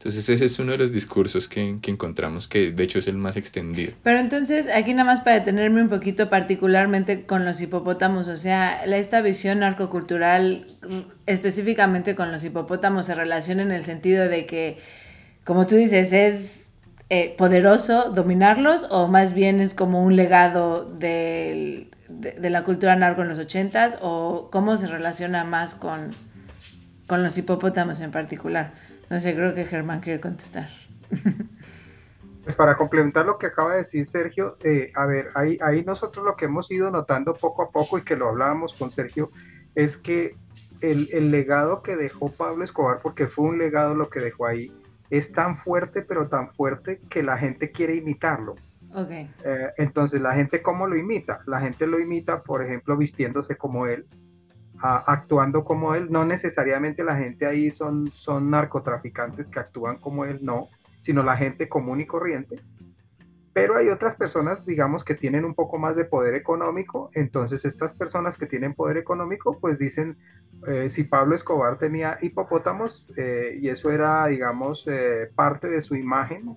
[0.00, 3.18] Entonces ese es uno de los discursos que, que, encontramos, que de hecho es el
[3.18, 3.92] más extendido.
[4.02, 8.82] Pero entonces, aquí nada más para detenerme un poquito particularmente con los hipopótamos, o sea,
[8.84, 10.66] esta visión narcocultural
[11.26, 14.78] específicamente con los hipopótamos se relaciona en el sentido de que,
[15.44, 16.72] como tú dices, es
[17.10, 22.96] eh, poderoso dominarlos o más bien es como un legado del- de, de la cultura
[22.96, 26.10] narco en los ochentas o cómo se relaciona más con,
[27.10, 28.72] con los hipopótamos en particular?
[29.10, 30.68] No sé, creo que Germán quiere contestar.
[32.42, 36.24] Pues para complementar lo que acaba de decir Sergio, eh, a ver, ahí, ahí nosotros
[36.24, 39.30] lo que hemos ido notando poco a poco y que lo hablábamos con Sergio,
[39.74, 40.38] es que
[40.80, 44.72] el, el legado que dejó Pablo Escobar, porque fue un legado lo que dejó ahí,
[45.10, 48.62] es tan fuerte, pero tan fuerte que la gente quiere imitarlo.
[48.94, 49.10] Ok,
[49.44, 51.42] Eh, entonces, ¿la gente cómo lo imita?
[51.46, 54.06] La gente lo imita, por ejemplo, vistiéndose como él,
[54.82, 56.10] a- actuando como él.
[56.10, 60.68] No necesariamente la gente ahí son, son narcotraficantes que actúan como él, no,
[61.00, 62.60] sino la gente común y corriente.
[63.52, 67.10] Pero hay otras personas, digamos, que tienen un poco más de poder económico.
[67.14, 70.16] Entonces, estas personas que tienen poder económico, pues dicen,
[70.68, 75.96] eh, si Pablo Escobar tenía hipopótamos eh, y eso era, digamos, eh, parte de su
[75.96, 76.56] imagen,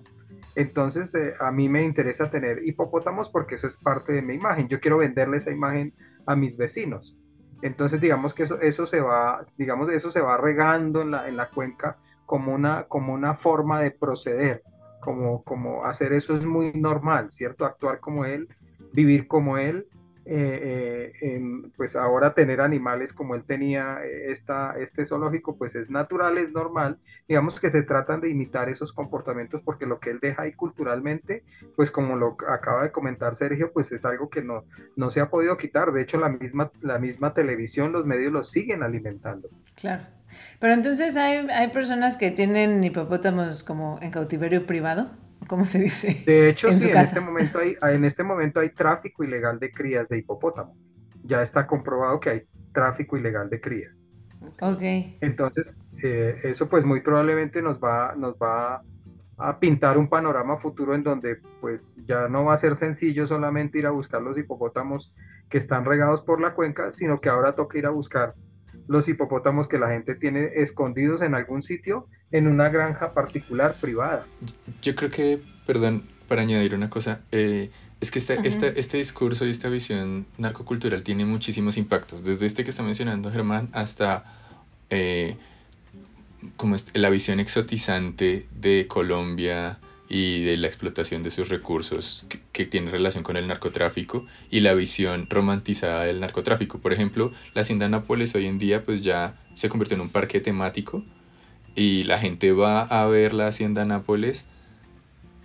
[0.54, 4.68] entonces, eh, a mí me interesa tener hipopótamos porque eso es parte de mi imagen.
[4.68, 5.92] Yo quiero venderle esa imagen
[6.26, 7.16] a mis vecinos.
[7.62, 11.36] Entonces, digamos que eso, eso se va, digamos, eso se va regando en la, en
[11.36, 14.62] la cuenca como una, como una forma de proceder,
[15.00, 17.64] como, como hacer eso es muy normal, ¿cierto?
[17.64, 18.48] Actuar como él,
[18.92, 19.86] vivir como él,
[20.26, 21.40] eh, eh,
[21.76, 26.52] pues ahora tener animales como él tenía eh, esta, este zoológico, pues es natural, es
[26.52, 26.98] normal.
[27.28, 31.44] Digamos que se tratan de imitar esos comportamientos porque lo que él deja ahí culturalmente,
[31.76, 34.64] pues como lo acaba de comentar Sergio, pues es algo que no,
[34.96, 35.92] no se ha podido quitar.
[35.92, 39.48] De hecho, la misma, la misma televisión, los medios lo siguen alimentando.
[39.74, 40.04] claro.
[40.58, 45.10] Pero entonces hay, hay personas que tienen hipopótamos como en cautiverio privado,
[45.48, 46.22] ¿cómo se dice?
[46.26, 49.72] De hecho, En sí, en este, momento hay, en este momento hay tráfico ilegal de
[49.72, 50.76] crías de hipopótamo.
[51.24, 53.94] Ya está comprobado que hay tráfico ilegal de crías.
[54.60, 54.82] Ok,
[55.20, 58.82] Entonces, eh, eso pues muy probablemente nos va, nos va
[59.38, 63.78] a pintar un panorama futuro en donde pues ya no va a ser sencillo solamente
[63.78, 65.12] ir a buscar los hipopótamos
[65.48, 68.34] que están regados por la cuenca, sino que ahora toca ir a buscar
[68.86, 74.26] los hipopótamos que la gente tiene escondidos en algún sitio en una granja particular privada.
[74.82, 77.70] Yo creo que, perdón, para añadir una cosa, eh,
[78.00, 82.64] es que esta, esta- este discurso y esta visión narcocultural tiene muchísimos impactos, desde este
[82.64, 84.24] que está mencionando Germán hasta
[84.90, 85.36] eh,
[86.56, 92.66] como la visión exotizante de Colombia y de la explotación de sus recursos que, que
[92.66, 96.78] tiene relación con el narcotráfico y la visión romantizada del narcotráfico.
[96.80, 100.40] Por ejemplo, la hacienda Nápoles hoy en día pues ya se convirtió en un parque
[100.40, 101.04] temático
[101.74, 104.46] y la gente va a ver la hacienda Nápoles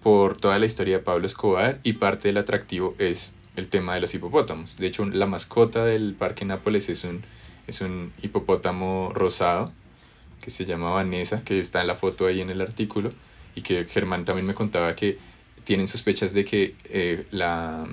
[0.04, 4.02] por toda la historia de Pablo Escobar y parte del atractivo es el tema de
[4.02, 4.78] los hipopótamos.
[4.78, 7.24] De hecho, la mascota del Parque Nápoles es un,
[7.68, 9.72] es un hipopótamo rosado
[10.42, 13.12] que se llama Vanessa, que está en la foto ahí en el artículo
[13.56, 15.18] y que Germán también me contaba que
[15.66, 17.86] tienen sospechas de que eh, la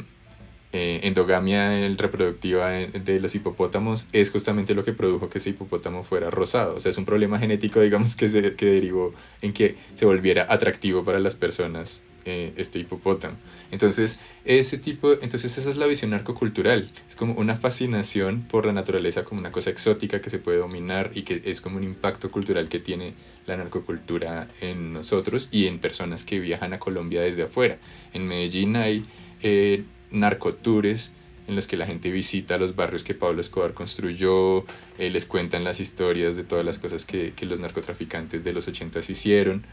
[0.78, 6.02] eh, endogamia reproductiva de, de los hipopótamos es justamente lo que produjo que ese hipopótamo
[6.02, 6.76] fuera rosado.
[6.76, 10.46] O sea, es un problema genético, digamos, que, se, que derivó en que se volviera
[10.50, 13.36] atractivo para las personas eh, este hipopótamo.
[13.70, 16.92] Entonces, ese tipo, entonces esa es la visión narcocultural.
[17.08, 21.10] Es como una fascinación por la naturaleza como una cosa exótica que se puede dominar
[21.14, 23.14] y que es como un impacto cultural que tiene
[23.46, 27.78] la narcocultura en nosotros y en personas que viajan a Colombia desde afuera.
[28.12, 29.06] En Medellín hay
[29.42, 31.12] eh, narcotours
[31.48, 34.64] en los que la gente visita los barrios que Pablo Escobar construyó,
[34.98, 38.66] eh, les cuentan las historias de todas las cosas que, que los narcotraficantes de los
[38.66, 39.64] 80 hicieron.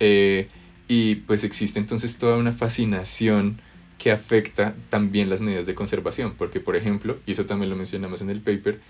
[0.00, 0.48] Eh,
[0.86, 3.60] y pues existe entonces toda una fascinación
[3.98, 8.22] que afecta también las medidas de conservación, porque por ejemplo, y eso también lo mencionamos
[8.22, 8.80] en el paper,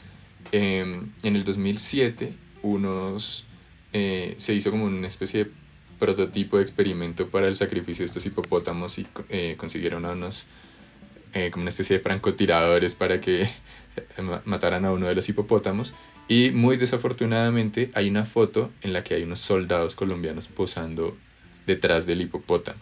[0.53, 3.47] eh, en el 2007 unos,
[3.93, 5.51] eh, se hizo como una especie de
[5.99, 10.47] prototipo de experimento para el sacrificio de estos hipopótamos y eh, consiguieron a unos
[11.35, 13.49] eh, como una especie de francotiradores para que
[14.23, 15.95] ma- mataran a uno de los hipopótamos
[16.29, 21.17] y muy desafortunadamente hay una foto en la que hay unos soldados colombianos posando
[21.67, 22.81] detrás del hipopótamo.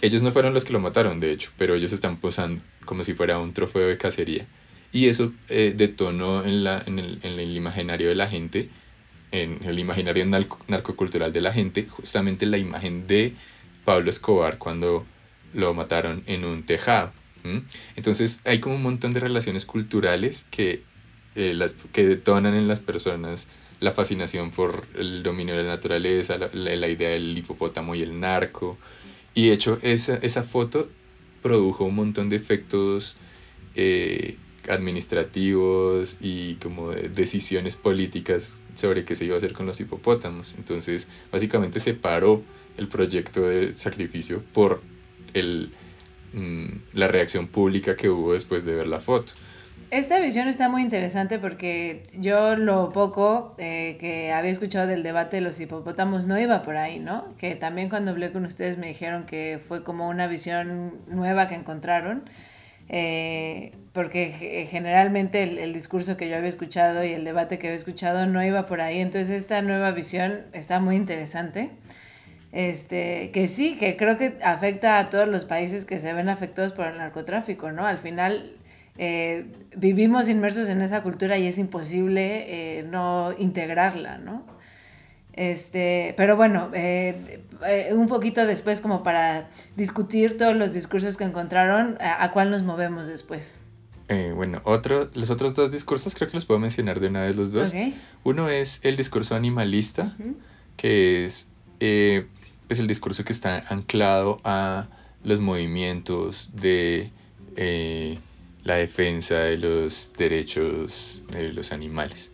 [0.00, 3.14] Ellos no fueron los que lo mataron, de hecho, pero ellos están posando como si
[3.14, 4.46] fuera un trofeo de cacería.
[4.92, 8.68] Y eso eh, detonó en, la, en, el, en el imaginario de la gente,
[9.32, 13.34] en el imaginario narco- narcocultural de la gente, justamente la imagen de
[13.84, 15.04] Pablo Escobar cuando
[15.52, 17.12] lo mataron en un tejado.
[17.96, 20.82] Entonces hay como un montón de relaciones culturales que,
[21.34, 23.48] eh, las, que detonan en las personas
[23.80, 28.76] la fascinación por el dominio de la naturaleza, la, idea del hipopótamo y el narco.
[29.34, 30.88] Y de hecho esa, esa foto
[31.42, 33.16] produjo un montón de efectos
[33.76, 34.36] eh,
[34.68, 40.54] administrativos y como de decisiones políticas sobre qué se iba a hacer con los hipopótamos.
[40.58, 42.42] Entonces básicamente se paró
[42.76, 44.82] el proyecto de sacrificio por
[45.34, 45.70] el,
[46.32, 49.32] mm, la reacción pública que hubo después de ver la foto.
[49.90, 55.36] Esta visión está muy interesante porque yo lo poco eh, que había escuchado del debate
[55.36, 57.24] de los hipopótamos no iba por ahí, ¿no?
[57.38, 61.54] Que también cuando hablé con ustedes me dijeron que fue como una visión nueva que
[61.54, 62.24] encontraron,
[62.90, 67.76] eh, porque generalmente el, el, discurso que yo había escuchado y el debate que había
[67.76, 71.70] escuchado no iba por ahí, entonces esta nueva visión está muy interesante.
[72.50, 76.72] Este, que sí, que creo que afecta a todos los países que se ven afectados
[76.72, 77.86] por el narcotráfico, ¿no?
[77.86, 78.52] Al final
[78.96, 79.44] eh,
[79.76, 84.44] vivimos inmersos en esa cultura y es imposible eh, no integrarla, ¿no?
[85.34, 87.44] Este, pero bueno, eh,
[87.92, 93.06] un poquito después como para discutir todos los discursos que encontraron, ¿a, cuál nos movemos
[93.06, 93.58] después?
[94.34, 97.52] bueno, otro, los otros dos discursos creo que los puedo mencionar de una vez los
[97.52, 97.74] dos.
[98.24, 100.16] Uno es el discurso animalista,
[100.78, 101.50] que es
[102.68, 104.88] pues el discurso que está anclado a
[105.24, 107.10] los movimientos de
[108.62, 112.30] la defensa de los derechos de los animales.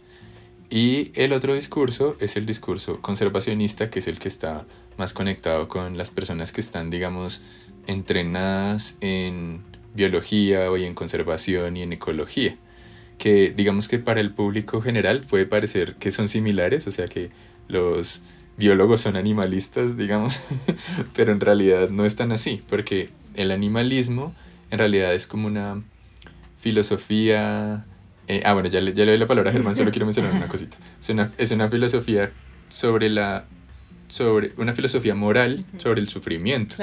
[0.69, 4.67] Y el otro discurso es el discurso conservacionista, que es el que está
[4.99, 7.41] más conectado con las personas que están, digamos,
[7.87, 9.63] entrenadas en
[9.95, 12.57] biología o en conservación y en ecología.
[13.19, 17.31] Que digamos que para el público general puede parecer que son similares, o sea que
[17.69, 18.23] los
[18.57, 20.41] biólogos son animalistas, digamos,
[21.15, 24.35] pero en realidad no es tan así, porque el animalismo
[24.71, 25.83] en realidad es como una
[26.59, 27.87] filosofía...
[28.27, 30.33] Eh, ah, bueno, ya le, ya le doy la palabra a Germán, solo quiero mencionar
[30.33, 30.79] una cosita.
[31.01, 32.33] Es una, es una filosofía
[32.69, 33.45] sobre la...
[34.09, 36.77] sobre una filosofía moral sobre el sufrimiento.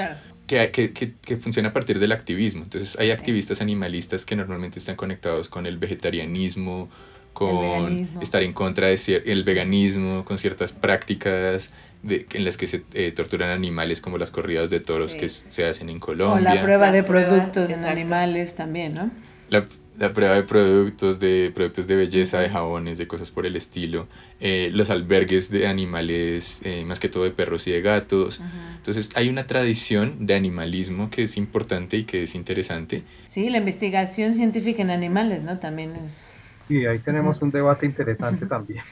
[0.46, 2.62] Que, que, que, que, funciona a partir del activismo.
[2.62, 6.90] Entonces hay activistas animalistas que normalmente están conectados con el vegetarianismo,
[7.32, 11.72] con estar en contra de el veganismo, con ciertas prácticas
[12.02, 15.64] de, en las que se eh, torturan animales como las corridas de toros que se
[15.64, 16.52] hacen en Colombia.
[16.52, 19.10] O la prueba de productos en animales también, ¿no?
[19.52, 19.66] la,
[19.98, 24.08] la, prueba de productos, de productos de belleza, de jabones, de cosas por el estilo,
[24.40, 28.40] eh, los albergues de animales, eh, más que todo de perros y de gatos.
[28.76, 33.02] Entonces hay una tradición de animalismo que es importante y que es interesante.
[33.30, 35.58] Sí, la investigación científica en animales, ¿no?
[35.58, 36.31] También es...
[36.72, 38.82] Sí, ahí tenemos un debate interesante también.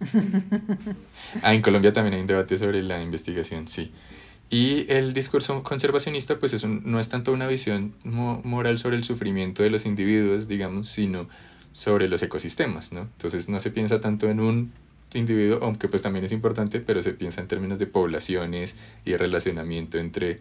[1.42, 3.92] ah, en Colombia también hay un debate sobre la investigación, sí.
[4.50, 9.62] Y el discurso conservacionista pues es no es tanto una visión moral sobre el sufrimiento
[9.62, 11.28] de los individuos, digamos, sino
[11.70, 13.02] sobre los ecosistemas, ¿no?
[13.02, 14.72] Entonces no se piensa tanto en un
[15.14, 18.74] individuo, aunque pues también es importante, pero se piensa en términos de poblaciones
[19.04, 20.38] y de relacionamiento entre,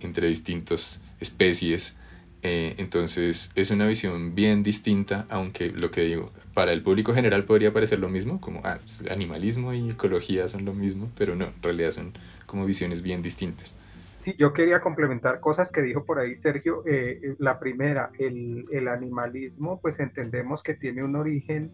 [0.00, 1.96] entre distintas especies.
[2.44, 7.44] Eh, entonces es una visión bien distinta, aunque lo que digo, para el público general
[7.44, 11.46] podría parecer lo mismo, como ah, pues, animalismo y ecología son lo mismo, pero no,
[11.46, 12.12] en realidad son
[12.46, 13.76] como visiones bien distintas.
[14.22, 16.84] Sí, yo quería complementar cosas que dijo por ahí Sergio.
[16.86, 21.72] Eh, eh, la primera, el, el, animalismo, pues entendemos que tiene un origen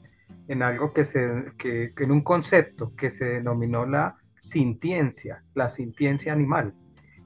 [0.48, 6.32] en algo que se, que, en un concepto que se denominó la sintiencia, la sintiencia
[6.32, 6.72] animal.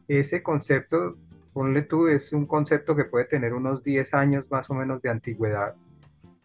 [0.09, 1.17] Ese concepto,
[1.53, 5.11] ponle tú, es un concepto que puede tener unos 10 años más o menos de
[5.11, 5.75] antigüedad,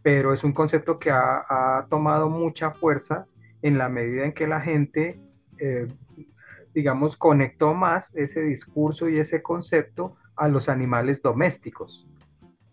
[0.02, 3.26] pero es un concepto que ha, ha tomado mucha fuerza
[3.62, 5.20] en la medida en que la gente
[5.60, 5.88] eh,
[6.78, 12.08] digamos, conectó más ese discurso y ese concepto a los animales domésticos.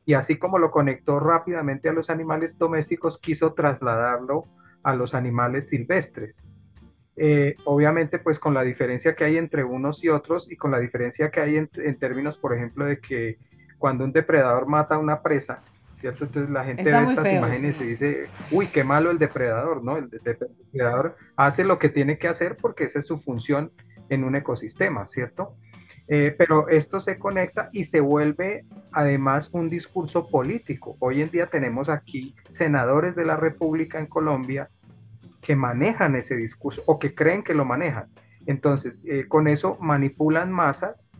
[0.04, 4.44] Y así como lo conectó rápidamente a los animales domésticos, quiso trasladarlo
[4.82, 6.42] a los animales silvestres.
[7.16, 10.80] Eh, obviamente, pues con la diferencia que hay entre unos y otros y con la
[10.80, 13.38] diferencia que hay en, términos, por ejemplo, de que
[13.78, 15.60] cuando un depredador mata a una presa,
[15.98, 16.24] ¿cierto?
[16.24, 19.96] Entonces la gente ve estas imágenes y dice, uy, qué malo el depredador, ¿no?
[19.96, 23.70] El depredador hace lo que tiene que hacer porque esa es su función
[24.08, 25.54] en un ecosistema, ¿cierto?
[26.06, 30.96] Eh, pero esto se conecta y se vuelve además un discurso político.
[30.98, 34.68] Hoy en día tenemos aquí senadores de la República en Colombia
[35.44, 38.06] que manejan ese discurso o que creen que lo manejan.
[38.46, 41.10] Entonces, eh, con eso manipulan masas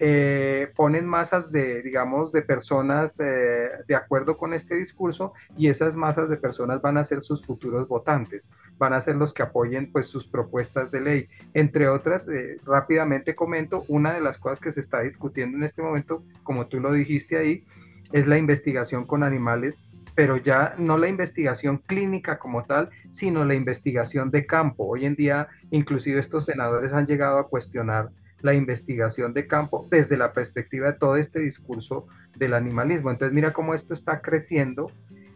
[0.00, 5.96] eh, ponen masas de, digamos, de personas eh, de acuerdo con este discurso y esas
[5.96, 9.90] masas de personas van a ser sus futuros votantes, van a ser los que apoyen
[9.90, 11.28] pues sus propuestas de ley.
[11.52, 15.82] Entre otras, eh, rápidamente comento, una de las cosas que se está discutiendo en este
[15.82, 17.64] momento, como tú lo dijiste ahí,
[18.12, 19.88] es la investigación con animales
[20.18, 24.84] pero ya no la investigación clínica como tal, sino la investigación de campo.
[24.84, 28.10] Hoy en día, inclusive estos senadores han llegado a cuestionar
[28.40, 33.12] la investigación de campo desde la perspectiva de todo este discurso del animalismo.
[33.12, 34.90] Entonces mira cómo esto está creciendo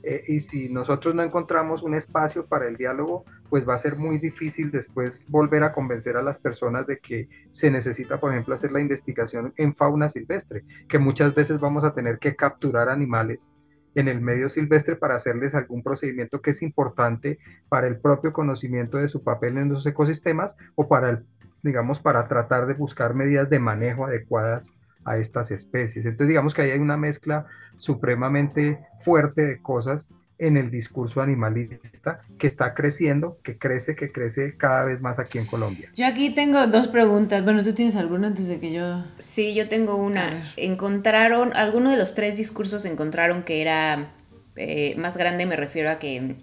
[0.04, 3.94] Eh, y si nosotros no encontramos un espacio para el diálogo, pues va a ser
[3.94, 8.52] muy difícil después volver a convencer a las personas de que se necesita, por ejemplo,
[8.52, 13.52] hacer la investigación en fauna silvestre, que muchas veces vamos a tener que capturar animales
[13.94, 17.38] en el medio silvestre para hacerles algún procedimiento que es importante
[17.68, 21.24] para el propio conocimiento de su papel en los ecosistemas o para el,
[21.62, 24.72] digamos, para tratar de buscar medidas de manejo adecuadas
[25.04, 26.06] a estas especies.
[26.06, 30.12] Entonces digamos que ahí hay una mezcla supremamente fuerte de cosas
[30.42, 35.38] en el discurso animalista que está creciendo, que crece, que crece cada vez más aquí
[35.38, 35.88] en Colombia.
[35.94, 37.44] Yo aquí tengo dos preguntas.
[37.44, 39.04] Bueno, ¿tú tienes alguna antes de que yo...?
[39.18, 40.52] Sí, yo tengo una.
[40.56, 44.10] Encontraron, alguno de los tres discursos encontraron que era
[44.56, 46.34] eh, más grande, me refiero a que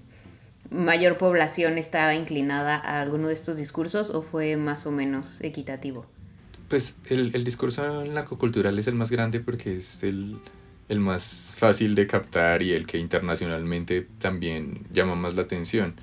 [0.69, 6.05] mayor población estaba inclinada a alguno de estos discursos o fue más o menos equitativo.
[6.69, 10.37] Pues el, el discurso narcocultural es el más grande porque es el,
[10.89, 15.95] el más fácil de captar y el que internacionalmente también llama más la atención.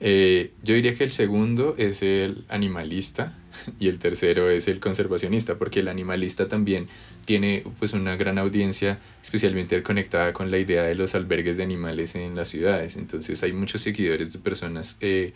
[0.00, 3.32] Eh, yo diría que el segundo es el animalista
[3.78, 6.88] y el tercero es el conservacionista, porque el animalista también
[7.24, 12.14] tiene pues una gran audiencia, especialmente conectada con la idea de los albergues de animales
[12.14, 12.96] en las ciudades.
[12.96, 15.32] Entonces hay muchos seguidores de personas eh,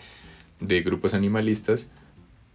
[0.61, 1.89] de grupos animalistas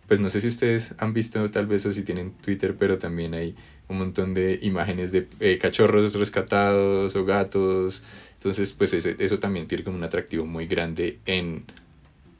[0.07, 3.33] pues no sé si ustedes han visto tal vez o si tienen Twitter, pero también
[3.33, 3.55] hay
[3.93, 8.03] un montón de imágenes de eh, cachorros rescatados o gatos.
[8.33, 11.63] Entonces, pues eso también tiene como un atractivo muy grande en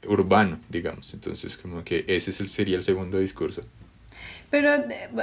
[0.06, 1.14] urbano, digamos.
[1.14, 3.62] Entonces, como que ese es el, sería el segundo discurso.
[4.50, 4.70] Pero,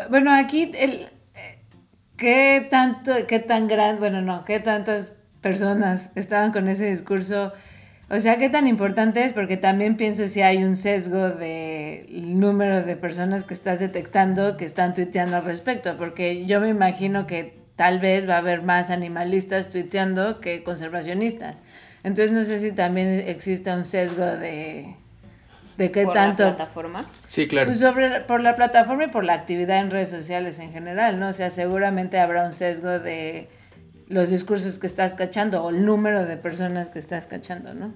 [0.09, 1.07] bueno, aquí, el,
[2.17, 7.53] ¿qué tanto, qué tan grande, bueno, no, qué tantas personas estaban con ese discurso?
[8.13, 9.31] O sea, ¿qué tan importante es?
[9.31, 14.65] Porque también pienso si hay un sesgo de número de personas que estás detectando que
[14.65, 18.89] están tuiteando al respecto, porque yo me imagino que tal vez va a haber más
[18.89, 21.61] animalistas tuiteando que conservacionistas.
[22.03, 24.93] Entonces no sé si también existe un sesgo de,
[25.77, 26.43] de qué ¿Por tanto...
[26.43, 27.05] la plataforma?
[27.27, 27.67] Sí, claro.
[27.67, 31.29] Pues sobre, por la plataforma y por la actividad en redes sociales en general, ¿no?
[31.29, 33.47] O sea, seguramente habrá un sesgo de
[34.11, 37.93] los discursos que estás cachando o el número de personas que estás cachando, ¿no?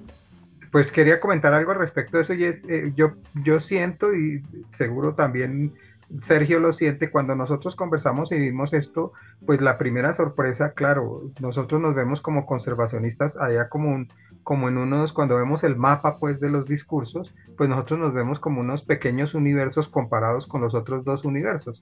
[0.71, 3.13] Pues quería comentar algo al respecto de eso y es, eh, yo,
[3.43, 5.73] yo siento y seguro también
[6.21, 9.13] Sergio lo siente, cuando nosotros conversamos y vimos esto,
[9.45, 14.09] pues la primera sorpresa, claro, nosotros nos vemos como conservacionistas allá como, un,
[14.43, 18.39] como en unos, cuando vemos el mapa pues de los discursos, pues nosotros nos vemos
[18.39, 21.81] como unos pequeños universos comparados con los otros dos universos.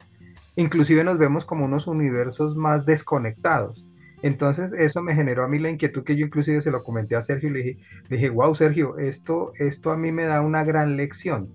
[0.55, 3.85] Inclusive nos vemos como unos universos más desconectados.
[4.23, 7.21] Entonces eso me generó a mí la inquietud que yo inclusive se lo comenté a
[7.21, 10.95] Sergio y le dije, dije, wow Sergio, esto, esto a mí me da una gran
[10.95, 11.49] lección.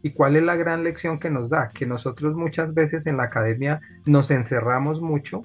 [0.00, 1.70] ¿Y cuál es la gran lección que nos da?
[1.74, 5.44] Que nosotros muchas veces en la academia nos encerramos mucho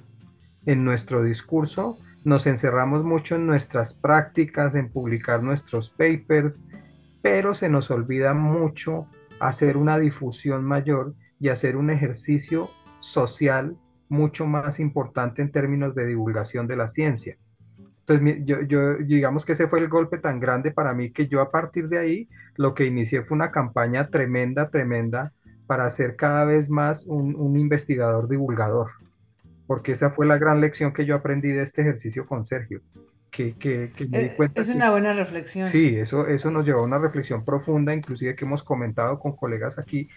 [0.64, 6.62] en nuestro discurso, nos encerramos mucho en nuestras prácticas, en publicar nuestros papers,
[7.20, 9.06] pero se nos olvida mucho
[9.40, 13.76] hacer una difusión mayor y hacer un ejercicio social
[14.10, 17.36] mucho más importante en términos de divulgación de la ciencia.
[18.06, 21.40] Entonces, yo, yo, digamos que ese fue el golpe tan grande para mí que yo
[21.40, 25.32] a partir de ahí lo que inicié fue una campaña tremenda, tremenda
[25.66, 28.90] para ser cada vez más un, un investigador divulgador,
[29.68, 32.80] porque esa fue la gran lección que yo aprendí de este ejercicio con Sergio.
[33.30, 35.68] Que, que, que me di Eh, cuenta Es que- una buena reflexión.
[35.68, 39.78] Sí, eso, eso nos llevó a una reflexión profunda, inclusive que hemos comentado con colegas
[39.78, 40.08] aquí,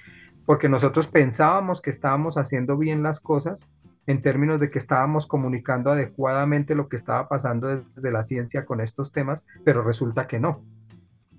[0.48, 3.68] porque nosotros pensábamos que estábamos haciendo bien las cosas
[4.08, 8.82] en términos de que estábamos comunicando adecuadamente lo que estaba pasando desde la ciencia con
[8.82, 10.62] estos temas, pero resulta que no.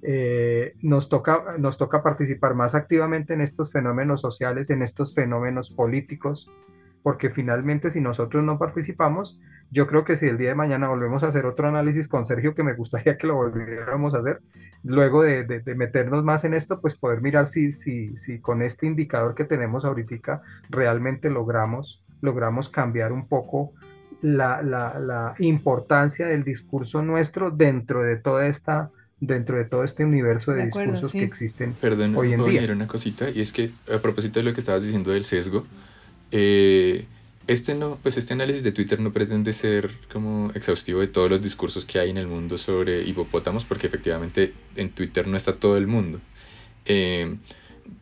[0.03, 5.71] Eh, nos toca, nos toca participar más activamente en estos fenómenos sociales, en estos fenómenos
[5.71, 6.51] políticos,
[7.03, 9.41] porque finalmente si nosotros no participamos,
[9.71, 12.55] yo creo que si el día de mañana volvemos a hacer otro análisis con Sergio,
[12.55, 14.41] que me gustaría que lo volviéramos a hacer,
[14.83, 18.63] luego de, de- de meternos más en esto, pues poder mirar si, si, si con
[18.63, 23.73] este indicador que tenemos ahorita realmente logramos, logramos cambiar un poco
[24.23, 28.91] la, la, la importancia del discurso nuestro dentro de toda esta
[29.21, 31.19] dentro de todo este universo de, De acuerdo, discursos sí.
[31.19, 32.61] que existen Perdón, hoy en ¿puedo día.
[32.61, 33.31] añadir una cosita?
[33.31, 35.67] Y es que a propósito de lo que estabas diciendo del sesgo,
[36.31, 37.07] eh,
[37.47, 41.43] este, no, pues este análisis de Twitter no pretende ser como exhaustivo de todos los
[41.43, 45.77] discursos que hay en el mundo sobre hipopótamos, porque efectivamente en Twitter no está todo
[45.77, 46.21] el mundo.
[46.87, 47.37] Eh,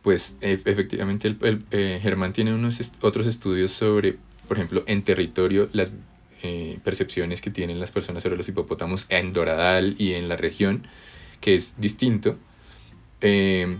[0.01, 4.17] pues e- efectivamente el, el, eh, Germán tiene unos otros estudios sobre,
[4.47, 5.91] por ejemplo, en territorio, las
[6.43, 10.85] eh, percepciones que tienen las personas sobre los hipopótamos en Doradal y en la región,
[11.39, 12.37] que es distinto.
[13.21, 13.77] Eh,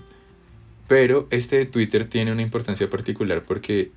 [0.87, 3.91] pero este Twitter tiene una importancia particular porque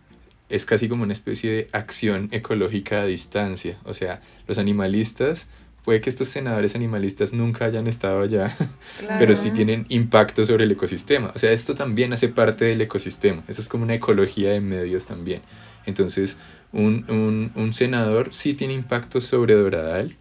[0.49, 3.79] es casi como una especie de acción ecológica a distancia.
[3.85, 5.49] O sea, los animalistas
[5.87, 8.55] puede que estos senadores animalistas nunca hayan estado allá,
[9.19, 11.31] pero sí tienen impacto sobre el ecosistema.
[11.33, 13.45] O sea, esto también hace parte del ecosistema.
[13.47, 15.43] Eso es como una ecología de medios también.
[15.87, 16.39] Entonces,
[16.73, 20.17] un, un senador sí tiene impacto sobre Doradal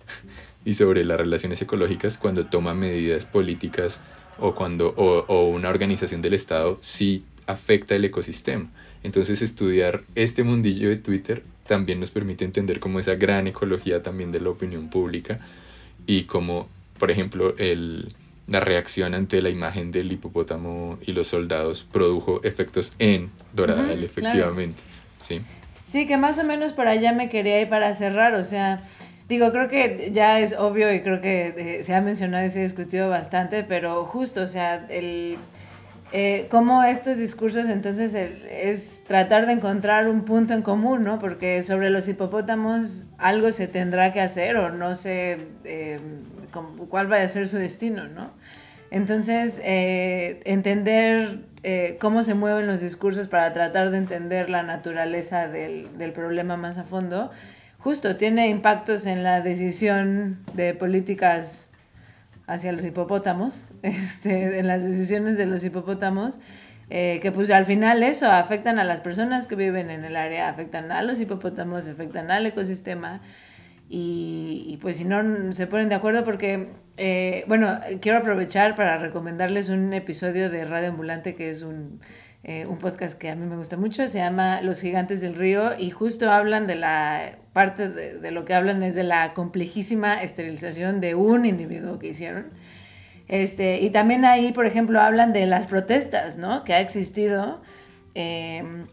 [0.65, 4.01] y sobre las relaciones ecológicas cuando toma medidas políticas
[4.37, 8.71] o cuando o, o una organización del Estado sí afecta el ecosistema.
[9.01, 14.31] Entonces estudiar este mundillo de Twitter también nos permite entender como esa gran ecología también
[14.31, 15.39] de la opinión pública
[16.05, 18.15] y como, por ejemplo, el,
[18.47, 24.81] la reacción ante la imagen del hipopótamo y los soldados produjo efectos en Doradal, efectivamente.
[25.19, 25.41] Sí.
[25.87, 28.83] sí, que más o menos por allá me quería ir para cerrar, o sea,
[29.27, 32.59] digo, creo que ya es obvio y creo que eh, se ha mencionado y se
[32.59, 35.37] ha discutido bastante, pero justo, o sea, el
[36.17, 41.19] eh, cómo estos discursos entonces es tratar de encontrar un punto en común, ¿no?
[41.19, 45.99] Porque sobre los hipopótamos algo se tendrá que hacer o no sé eh,
[46.87, 48.31] cuál va a ser su destino, ¿no?
[48.91, 55.49] Entonces, eh, entender eh, cómo se mueven los discursos para tratar de entender la naturaleza
[55.49, 57.29] del, del problema más a fondo,
[57.77, 61.71] justo tiene impactos en la decisión de políticas
[62.47, 66.39] hacia los hipopótamos, este, en las decisiones de los hipopótamos,
[66.89, 70.49] eh, que pues al final eso afectan a las personas que viven en el área,
[70.49, 73.21] afectan a los hipopótamos, afectan al ecosistema.
[73.87, 79.69] Y, pues si no se ponen de acuerdo porque, eh, bueno, quiero aprovechar para recomendarles
[79.69, 81.99] un episodio de Radio Ambulante que es un
[82.47, 85.71] eh, un podcast que a mí me gusta mucho, se llama Los Gigantes del Río
[85.79, 91.01] y justo hablan de la parte de, lo que hablan es de la complejísima esterilización
[91.01, 92.45] de un individuo que hicieron.
[93.27, 96.63] Este, y también ahí, por ejemplo, hablan de las protestas, ¿no?
[96.63, 97.63] Que ha existido
[98.13, 98.85] em,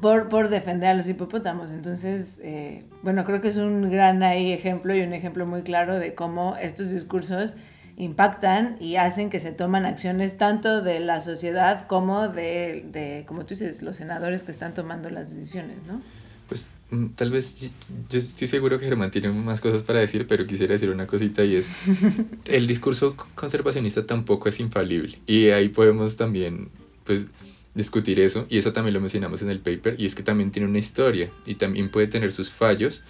[0.00, 1.72] por, por, defender a los hipopótamos.
[1.72, 5.98] Entonces, eh, bueno, creo que es un gran ahí ejemplo y un ejemplo muy claro
[5.98, 7.54] de cómo estos discursos
[7.96, 13.42] impactan y hacen que se toman acciones tanto de la sociedad como de, de, como
[13.44, 16.00] tú dices, los senadores que están tomando las decisiones, ¿no?
[16.48, 17.70] Pues mm, tal vez
[18.10, 21.44] yo estoy seguro que Germán tiene más cosas para decir, pero quisiera decir una cosita
[21.44, 21.70] y es,
[22.46, 26.68] el discurso conservacionista tampoco es infalible y ahí podemos también,
[27.04, 27.28] pues,
[27.74, 30.68] discutir eso y eso también lo mencionamos en el paper y es que también tiene
[30.68, 33.02] una historia y también puede tener sus fallos.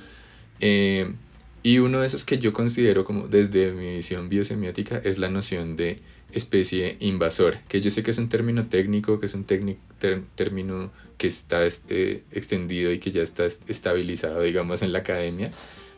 [0.61, 1.13] Eh,
[1.65, 5.77] y uno de esos que yo considero como desde mi visión biosemiótica es la noción
[5.77, 5.99] de
[6.31, 11.27] especie invasora, que yo sé que es un término técnico, que es un término que
[11.27, 15.51] está este, extendido y que ya está estabilizado, digamos, en la academia,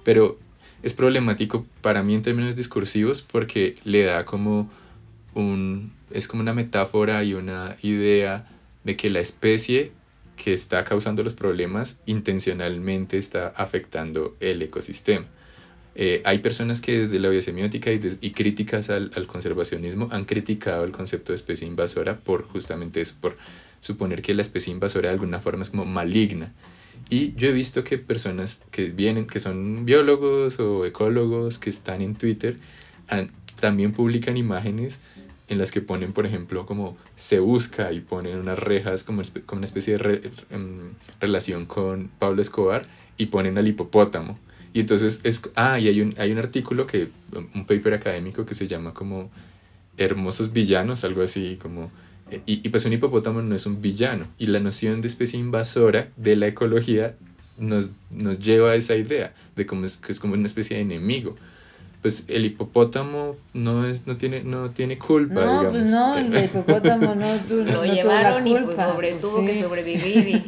[0.05, 0.39] pero
[0.85, 4.71] es problemático para mí en términos discursivos porque le da como
[5.35, 8.49] un, es como una metáfora y una idea
[8.85, 9.91] de que la especie
[10.37, 15.27] que está causando los problemas intencionalmente está afectando el ecosistema.
[15.99, 20.85] Eh, hay personas que desde la biosemiótica y, y críticas al, al, conservacionismo han criticado
[20.85, 23.39] el concepto de especie invasora por justamente eso, por
[23.81, 26.53] suponer que la especie invasora de alguna forma es como maligna.
[27.09, 32.03] Y yo he visto que personas que vienen, que son biólogos o ecólogos que están
[32.03, 32.59] en Twitter,
[33.59, 35.01] también publican imágenes
[35.49, 39.61] en las que ponen, por ejemplo, como se busca y ponen unas rejas como, como
[39.61, 40.91] una especie de em,
[41.21, 42.85] relación con Pablo Escobar
[43.17, 44.39] y ponen al hipopótamo
[44.77, 47.09] y entonces es, ah, y hay un, hay un artículo que,
[47.55, 49.31] un paper académico que se llama como
[49.97, 51.91] Hermosos Villanos, algo así como,
[52.45, 54.27] y, y pues un hipopótamo no es un villano.
[54.37, 57.17] Y la noción de especie invasora de la ecología
[57.57, 60.83] nos, nos lleva a esa idea de cómo es, que es como una especie de
[60.83, 61.37] enemigo.
[62.03, 67.15] Pues el hipopótamo no es no tiene no tiene culpa no pues no el hipopótamo
[67.15, 70.45] no, lo llevaron y pues sobre, tuvo que sobrevivir y...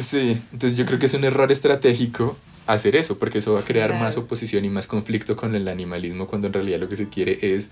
[0.00, 3.64] sí entonces yo creo que es un error estratégico hacer eso, porque eso va a
[3.64, 7.08] crear más oposición y más conflicto con el animalismo cuando en realidad lo que se
[7.08, 7.70] quiere es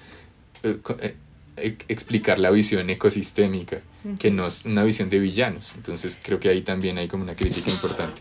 [0.63, 1.15] eh, eh,
[1.57, 3.79] e, explicar la visión ecosistémica,
[4.19, 5.75] que no es una visión de villanos.
[5.77, 8.21] Entonces creo que ahí también hay como una crítica importante.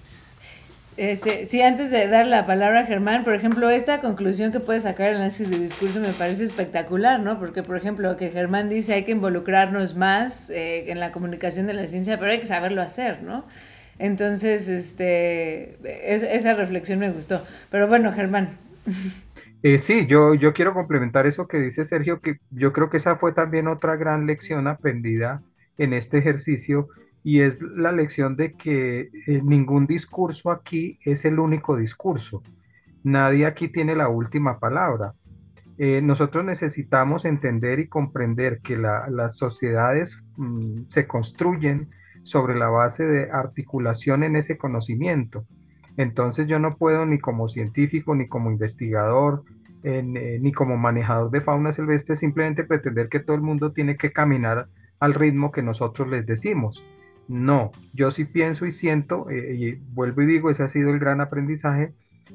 [0.99, 4.81] Este, sí, antes de dar la palabra a Germán, por ejemplo, esta conclusión que puede
[4.81, 7.39] sacar el análisis de discurso me parece espectacular, ¿no?
[7.39, 11.73] Porque, por ejemplo, que Germán dice hay que involucrarnos más eh, en la comunicación de
[11.73, 13.45] la ciencia, pero hay que saberlo hacer, ¿no?
[13.99, 15.77] Entonces, este,
[16.35, 17.43] esa reflexión me gustó.
[17.69, 18.57] Pero bueno, Germán.
[19.61, 23.17] Eh, sí, yo, yo quiero complementar eso que dice Sergio, que yo creo que esa
[23.17, 25.41] fue también otra gran lección aprendida
[25.77, 26.87] en este ejercicio
[27.23, 32.41] y es la lección de que eh, ningún discurso aquí es el único discurso.
[33.03, 35.13] Nadie aquí tiene la última palabra.
[35.77, 41.89] Eh, nosotros necesitamos entender y comprender que las sociedades mm, se construyen
[42.29, 45.45] sobre la base de articulación en ese conocimiento.
[45.97, 49.43] Entonces yo no puedo ni como científico, ni como investigador,
[49.83, 54.11] eh, ni como manejador de fauna silvestre, simplemente pretender que todo el mundo tiene que
[54.11, 54.67] caminar
[54.99, 56.83] al ritmo que nosotros les decimos.
[57.27, 60.99] No, yo sí pienso y siento, eh, y vuelvo y digo, ese ha sido el
[60.99, 61.93] gran aprendizaje,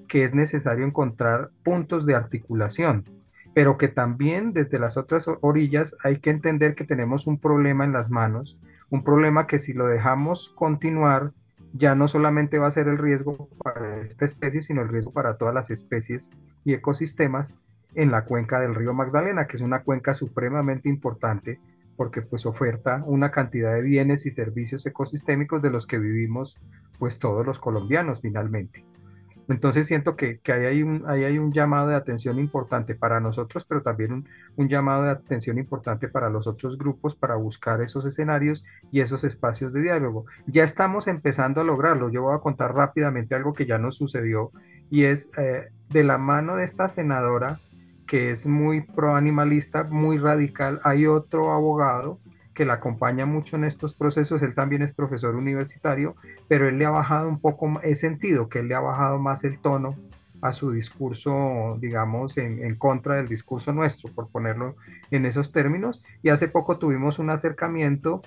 [0.08, 3.04] que es necesario encontrar puntos de articulación,
[3.54, 7.92] pero que también desde las otras orillas hay que entender que tenemos un problema en
[7.92, 8.58] las manos,
[8.90, 11.32] un problema que si lo dejamos continuar,
[11.72, 15.36] ya no solamente va a ser el riesgo para esta especie, sino el riesgo para
[15.36, 16.30] todas las especies
[16.64, 17.58] y ecosistemas
[17.94, 21.60] en la cuenca del río Magdalena, que es una cuenca supremamente importante
[21.96, 26.56] porque pues oferta una cantidad de bienes y servicios ecosistémicos de los que vivimos
[26.98, 28.84] pues todos los colombianos finalmente.
[29.48, 33.64] Entonces siento que, que ahí, hay un, hay un llamado de atención importante para nosotros,
[33.64, 38.04] pero también un, un, llamado de atención importante para los otros grupos para buscar esos
[38.06, 40.26] escenarios y esos espacios de diálogo.
[40.46, 42.10] Ya estamos empezando a lograrlo.
[42.10, 44.50] Yo voy a contar rápidamente algo que ya nos sucedió
[44.90, 47.60] y es eh, de la mano de esta senadora
[48.06, 50.80] que es muy proanimalista, muy radical.
[50.84, 52.18] Hay otro abogado
[52.54, 56.14] que la acompaña mucho en estos procesos, él también es profesor universitario,
[56.48, 59.44] pero él le ha bajado un poco, he sentido que él le ha bajado más
[59.44, 59.96] el tono
[60.40, 64.76] a su discurso, digamos, en, contra del discurso nuestro, por ponerlo
[65.10, 66.02] en esos términos.
[66.22, 68.20] Y hace poco tuvimos un acercamiento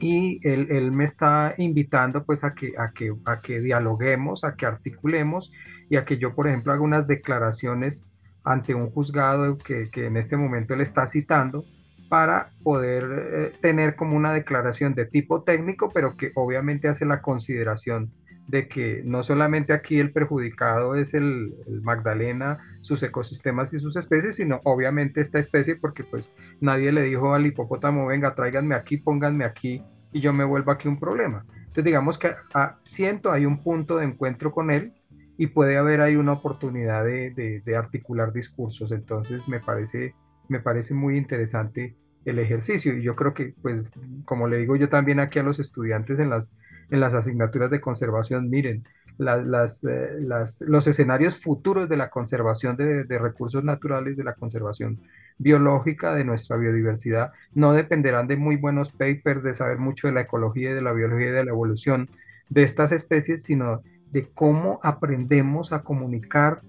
[0.00, 4.56] y él, él me está invitando pues a que, a, que, a que dialoguemos, a
[4.56, 5.52] que articulemos
[5.88, 8.08] y a que yo, por ejemplo, haga unas declaraciones
[8.42, 11.64] ante un juzgado que, que en este momento él está citando
[12.08, 17.20] para poder eh, tener como una declaración de tipo técnico, pero que obviamente hace la
[17.20, 18.10] consideración
[18.46, 24.36] de que no solamente aquí el perjudicado es el, Magdalena, sus ecosistemas y sus especies,
[24.36, 29.44] sino obviamente esta especie, porque pues nadie le dijo al hipopótamo, venga, tráiganme aquí, pónganme
[29.44, 29.82] aquí
[30.12, 31.44] y yo me vuelvo aquí un problema.
[31.58, 34.94] Entonces digamos que a, siento hay un punto de encuentro con él
[35.36, 38.92] y puede haber ahí una oportunidad de articular discursos.
[38.92, 40.14] Entonces me parece
[40.48, 41.94] me parece muy interesante
[42.24, 42.96] el ejercicio.
[42.96, 43.82] Y yo creo que pues
[44.24, 46.52] como le digo yo también aquí a los estudiantes en las
[46.90, 48.84] en las asignaturas de conservación miren
[49.18, 54.34] las, eh, las los escenarios futuros de la conservación de, de, recursos naturales de la
[54.34, 55.00] conservación
[55.38, 60.22] biológica de nuestra biodiversidad no dependerán de muy buenos papers de saber mucho de la
[60.22, 62.08] ecología y de la biología y de la evolución
[62.48, 63.82] de estas especies sino
[64.12, 66.62] de cómo aprendemos a comunicar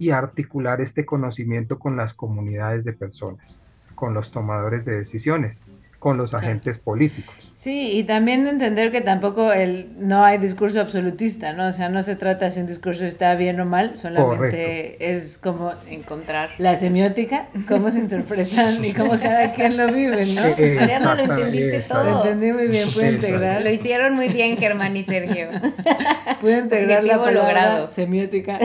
[0.00, 3.44] y articular este conocimiento con las comunidades de personas,
[3.94, 5.62] con los tomadores de decisiones,
[5.98, 7.34] con los agentes políticos.
[7.54, 11.66] Sí, y también entender que tampoco el, no hay discurso absolutista, ¿no?
[11.66, 15.04] O sea, no se trata si un discurso está bien o mal, solamente Correcto.
[15.04, 20.40] es como encontrar la semiótica, cómo se interpretan y cómo cada quien lo vive, ¿no?
[20.80, 22.04] Mariana, lo entendiste todo.
[22.04, 23.60] Lo entendí muy bien, pude integrar.
[23.60, 25.48] Lo hicieron muy bien Germán y Sergio.
[26.40, 27.90] pude integrar la palabra logrado.
[27.90, 28.58] semiótica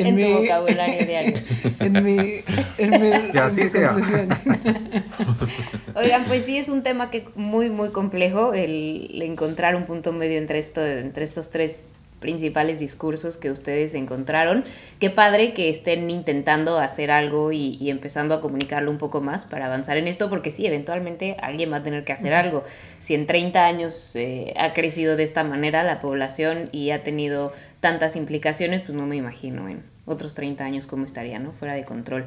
[0.00, 1.34] en, en mi, tu vocabulario diario.
[1.80, 2.40] En mi,
[2.78, 3.88] en mi, y así en mi sea.
[3.88, 4.28] conclusión.
[5.94, 10.12] Oigan, pues sí es un tema que muy, muy complejo el, el encontrar un punto
[10.12, 11.88] medio entre, esto, entre estos tres
[12.20, 14.64] principales discursos que ustedes encontraron.
[14.98, 19.46] Qué padre que estén intentando hacer algo y, y, empezando a comunicarlo un poco más
[19.46, 22.62] para avanzar en esto, porque sí, eventualmente alguien va a tener que hacer algo.
[22.98, 27.52] Si en 30 años eh, ha crecido de esta manera la población y ha tenido
[27.80, 31.52] tantas implicaciones, pues no me imagino en otros 30 años cómo estaría, ¿no?
[31.52, 32.26] Fuera de control.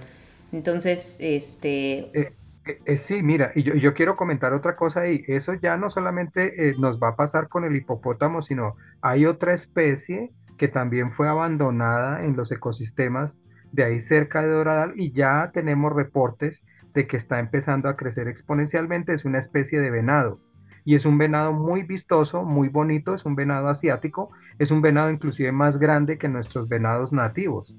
[0.51, 2.33] Entonces, este...
[2.66, 2.97] Eh.
[2.97, 6.99] Sí, mira, y yo, quiero comentar otra cosa y eso ya no solamente eh, nos
[6.99, 12.36] va a pasar con el hipopótamo, sino hay otra especie que también fue abandonada en
[12.36, 17.89] los ecosistemas de ahí cerca de Doradal y ya tenemos reportes de que está empezando
[17.89, 20.39] a crecer exponencialmente, es una especie de venado
[20.84, 25.12] y es un venado muy vistoso, muy bonito, es un venado asiático, es un venado
[25.12, 27.76] inclusive más grande que nuestros venados nativos,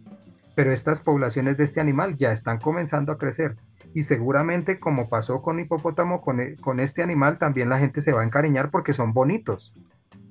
[0.54, 3.56] pero estas poblaciones de este animal ya están comenzando a crecer
[3.94, 8.12] y seguramente como pasó con hipopótamo, con, e, con, este animal también la gente se
[8.12, 9.74] va a encariñar porque son bonitos.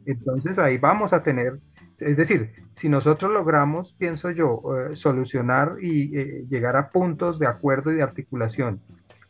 [0.06, 1.60] Entonces ahí vamos a tener,
[2.00, 7.48] es decir, si nosotros logramos, pienso yo, eh, solucionar y eh, llegar a puntos de
[7.48, 8.82] acuerdo y de articulación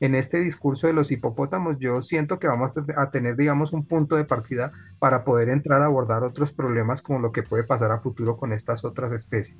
[0.01, 4.15] en este discurso de los hipopótamos, yo siento que vamos a tener, digamos, un punto
[4.15, 7.99] de partida para poder entrar a abordar otros problemas como lo que puede pasar a
[7.99, 9.59] futuro con estas otras especies.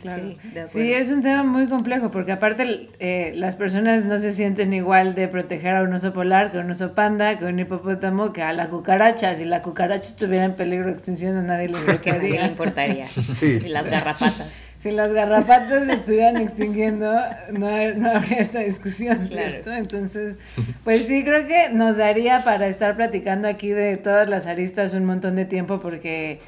[0.00, 0.22] Claro.
[0.22, 0.38] Sí,
[0.68, 5.14] sí, es un tema muy complejo porque aparte eh, las personas no se sienten igual
[5.14, 8.32] de proteger a un oso polar que a un oso panda, que a un hipopótamo,
[8.32, 9.34] que a la cucaracha.
[9.34, 12.12] Si la cucaracha estuviera en peligro de extinción a nadie le bloquearía.
[12.18, 13.06] A nadie le importaría.
[13.38, 13.58] Sí.
[13.64, 14.46] Y las garrapatas.
[14.80, 17.12] Si las garrapatas se estuvieran extinguiendo,
[17.52, 19.50] no, no habría esta discusión, Claro.
[19.50, 19.72] ¿cierto?
[19.72, 20.36] Entonces,
[20.84, 25.04] pues sí, creo que nos daría para estar platicando aquí de todas las aristas un
[25.04, 26.38] montón de tiempo porque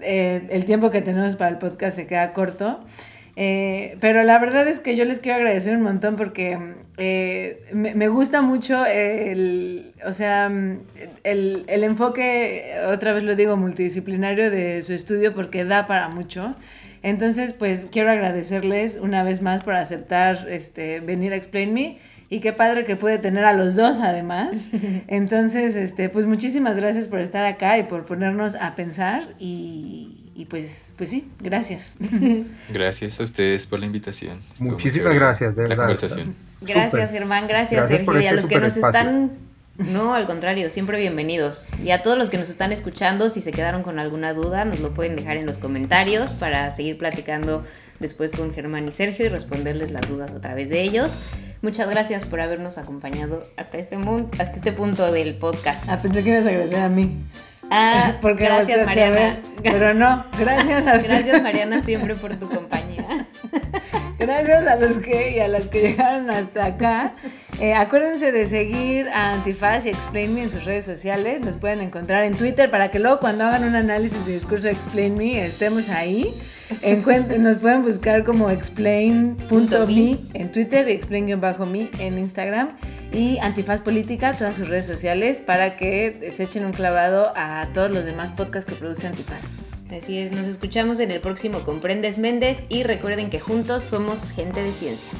[0.00, 2.80] eh, el tiempo que tenemos para el podcast se queda corto.
[3.40, 6.58] Eh, pero la verdad es que yo les quiero agradecer un montón porque
[6.96, 10.50] eh, me, me, gusta mucho el, o sea,
[11.22, 16.56] el, el, enfoque, otra vez lo digo, multidisciplinario de su estudio porque da para mucho.
[17.04, 21.98] Entonces, pues quiero agradecerles una vez más por aceptar este, venir a Explain Me
[22.30, 24.50] y qué padre que puede tener a los dos además.
[25.08, 30.44] Entonces, este, pues muchísimas gracias por estar acá y por ponernos a pensar y, y
[30.44, 31.96] pues, pues sí, gracias.
[32.72, 34.38] Gracias a ustedes por la invitación.
[34.52, 35.84] Estuvo Muchísimas gracias, de la verdad.
[35.86, 36.34] conversación.
[36.60, 38.20] Gracias, Germán, gracias, gracias Sergio.
[38.20, 39.00] Y a los que nos espacio.
[39.00, 39.47] están
[39.78, 41.70] no, al contrario, siempre bienvenidos.
[41.84, 44.80] Y a todos los que nos están escuchando, si se quedaron con alguna duda, nos
[44.80, 47.62] lo pueden dejar en los comentarios para seguir platicando
[48.00, 51.20] después con Germán y Sergio y responderles las dudas a través de ellos.
[51.62, 55.88] Muchas gracias por habernos acompañado hasta este, hasta este punto del podcast.
[55.88, 57.16] Ah, pensé que ibas a agradecer a mí.
[57.70, 59.38] Ah, Porque gracias Mariana.
[59.62, 61.08] pero no, gracias a usted.
[61.08, 63.06] Gracias Mariana siempre por tu compañía.
[64.18, 67.14] Gracias a los que y a las que llegaron hasta acá.
[67.60, 71.40] Eh, acuérdense de seguir a Antifaz y Explain Me en sus redes sociales.
[71.40, 74.72] Nos pueden encontrar en Twitter para que luego cuando hagan un análisis de discurso de
[74.72, 76.34] Explain Me estemos ahí.
[77.38, 82.70] nos pueden buscar como explain.me en Twitter y explain-me en Instagram.
[83.12, 87.90] Y Antifaz Política, todas sus redes sociales, para que se echen un clavado a todos
[87.90, 89.67] los demás podcasts que produce Antifaz.
[89.90, 94.62] Así es, nos escuchamos en el próximo Comprendes Méndez y recuerden que juntos somos gente
[94.62, 95.10] de ciencia.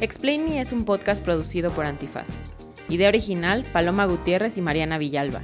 [0.00, 2.38] Explain Me es un podcast producido por Antifaz.
[2.88, 5.42] Idea original, Paloma Gutiérrez y Mariana Villalba.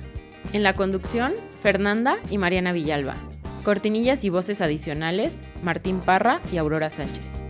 [0.53, 3.16] En la conducción, Fernanda y Mariana Villalba.
[3.62, 7.49] Cortinillas y voces adicionales, Martín Parra y Aurora Sánchez.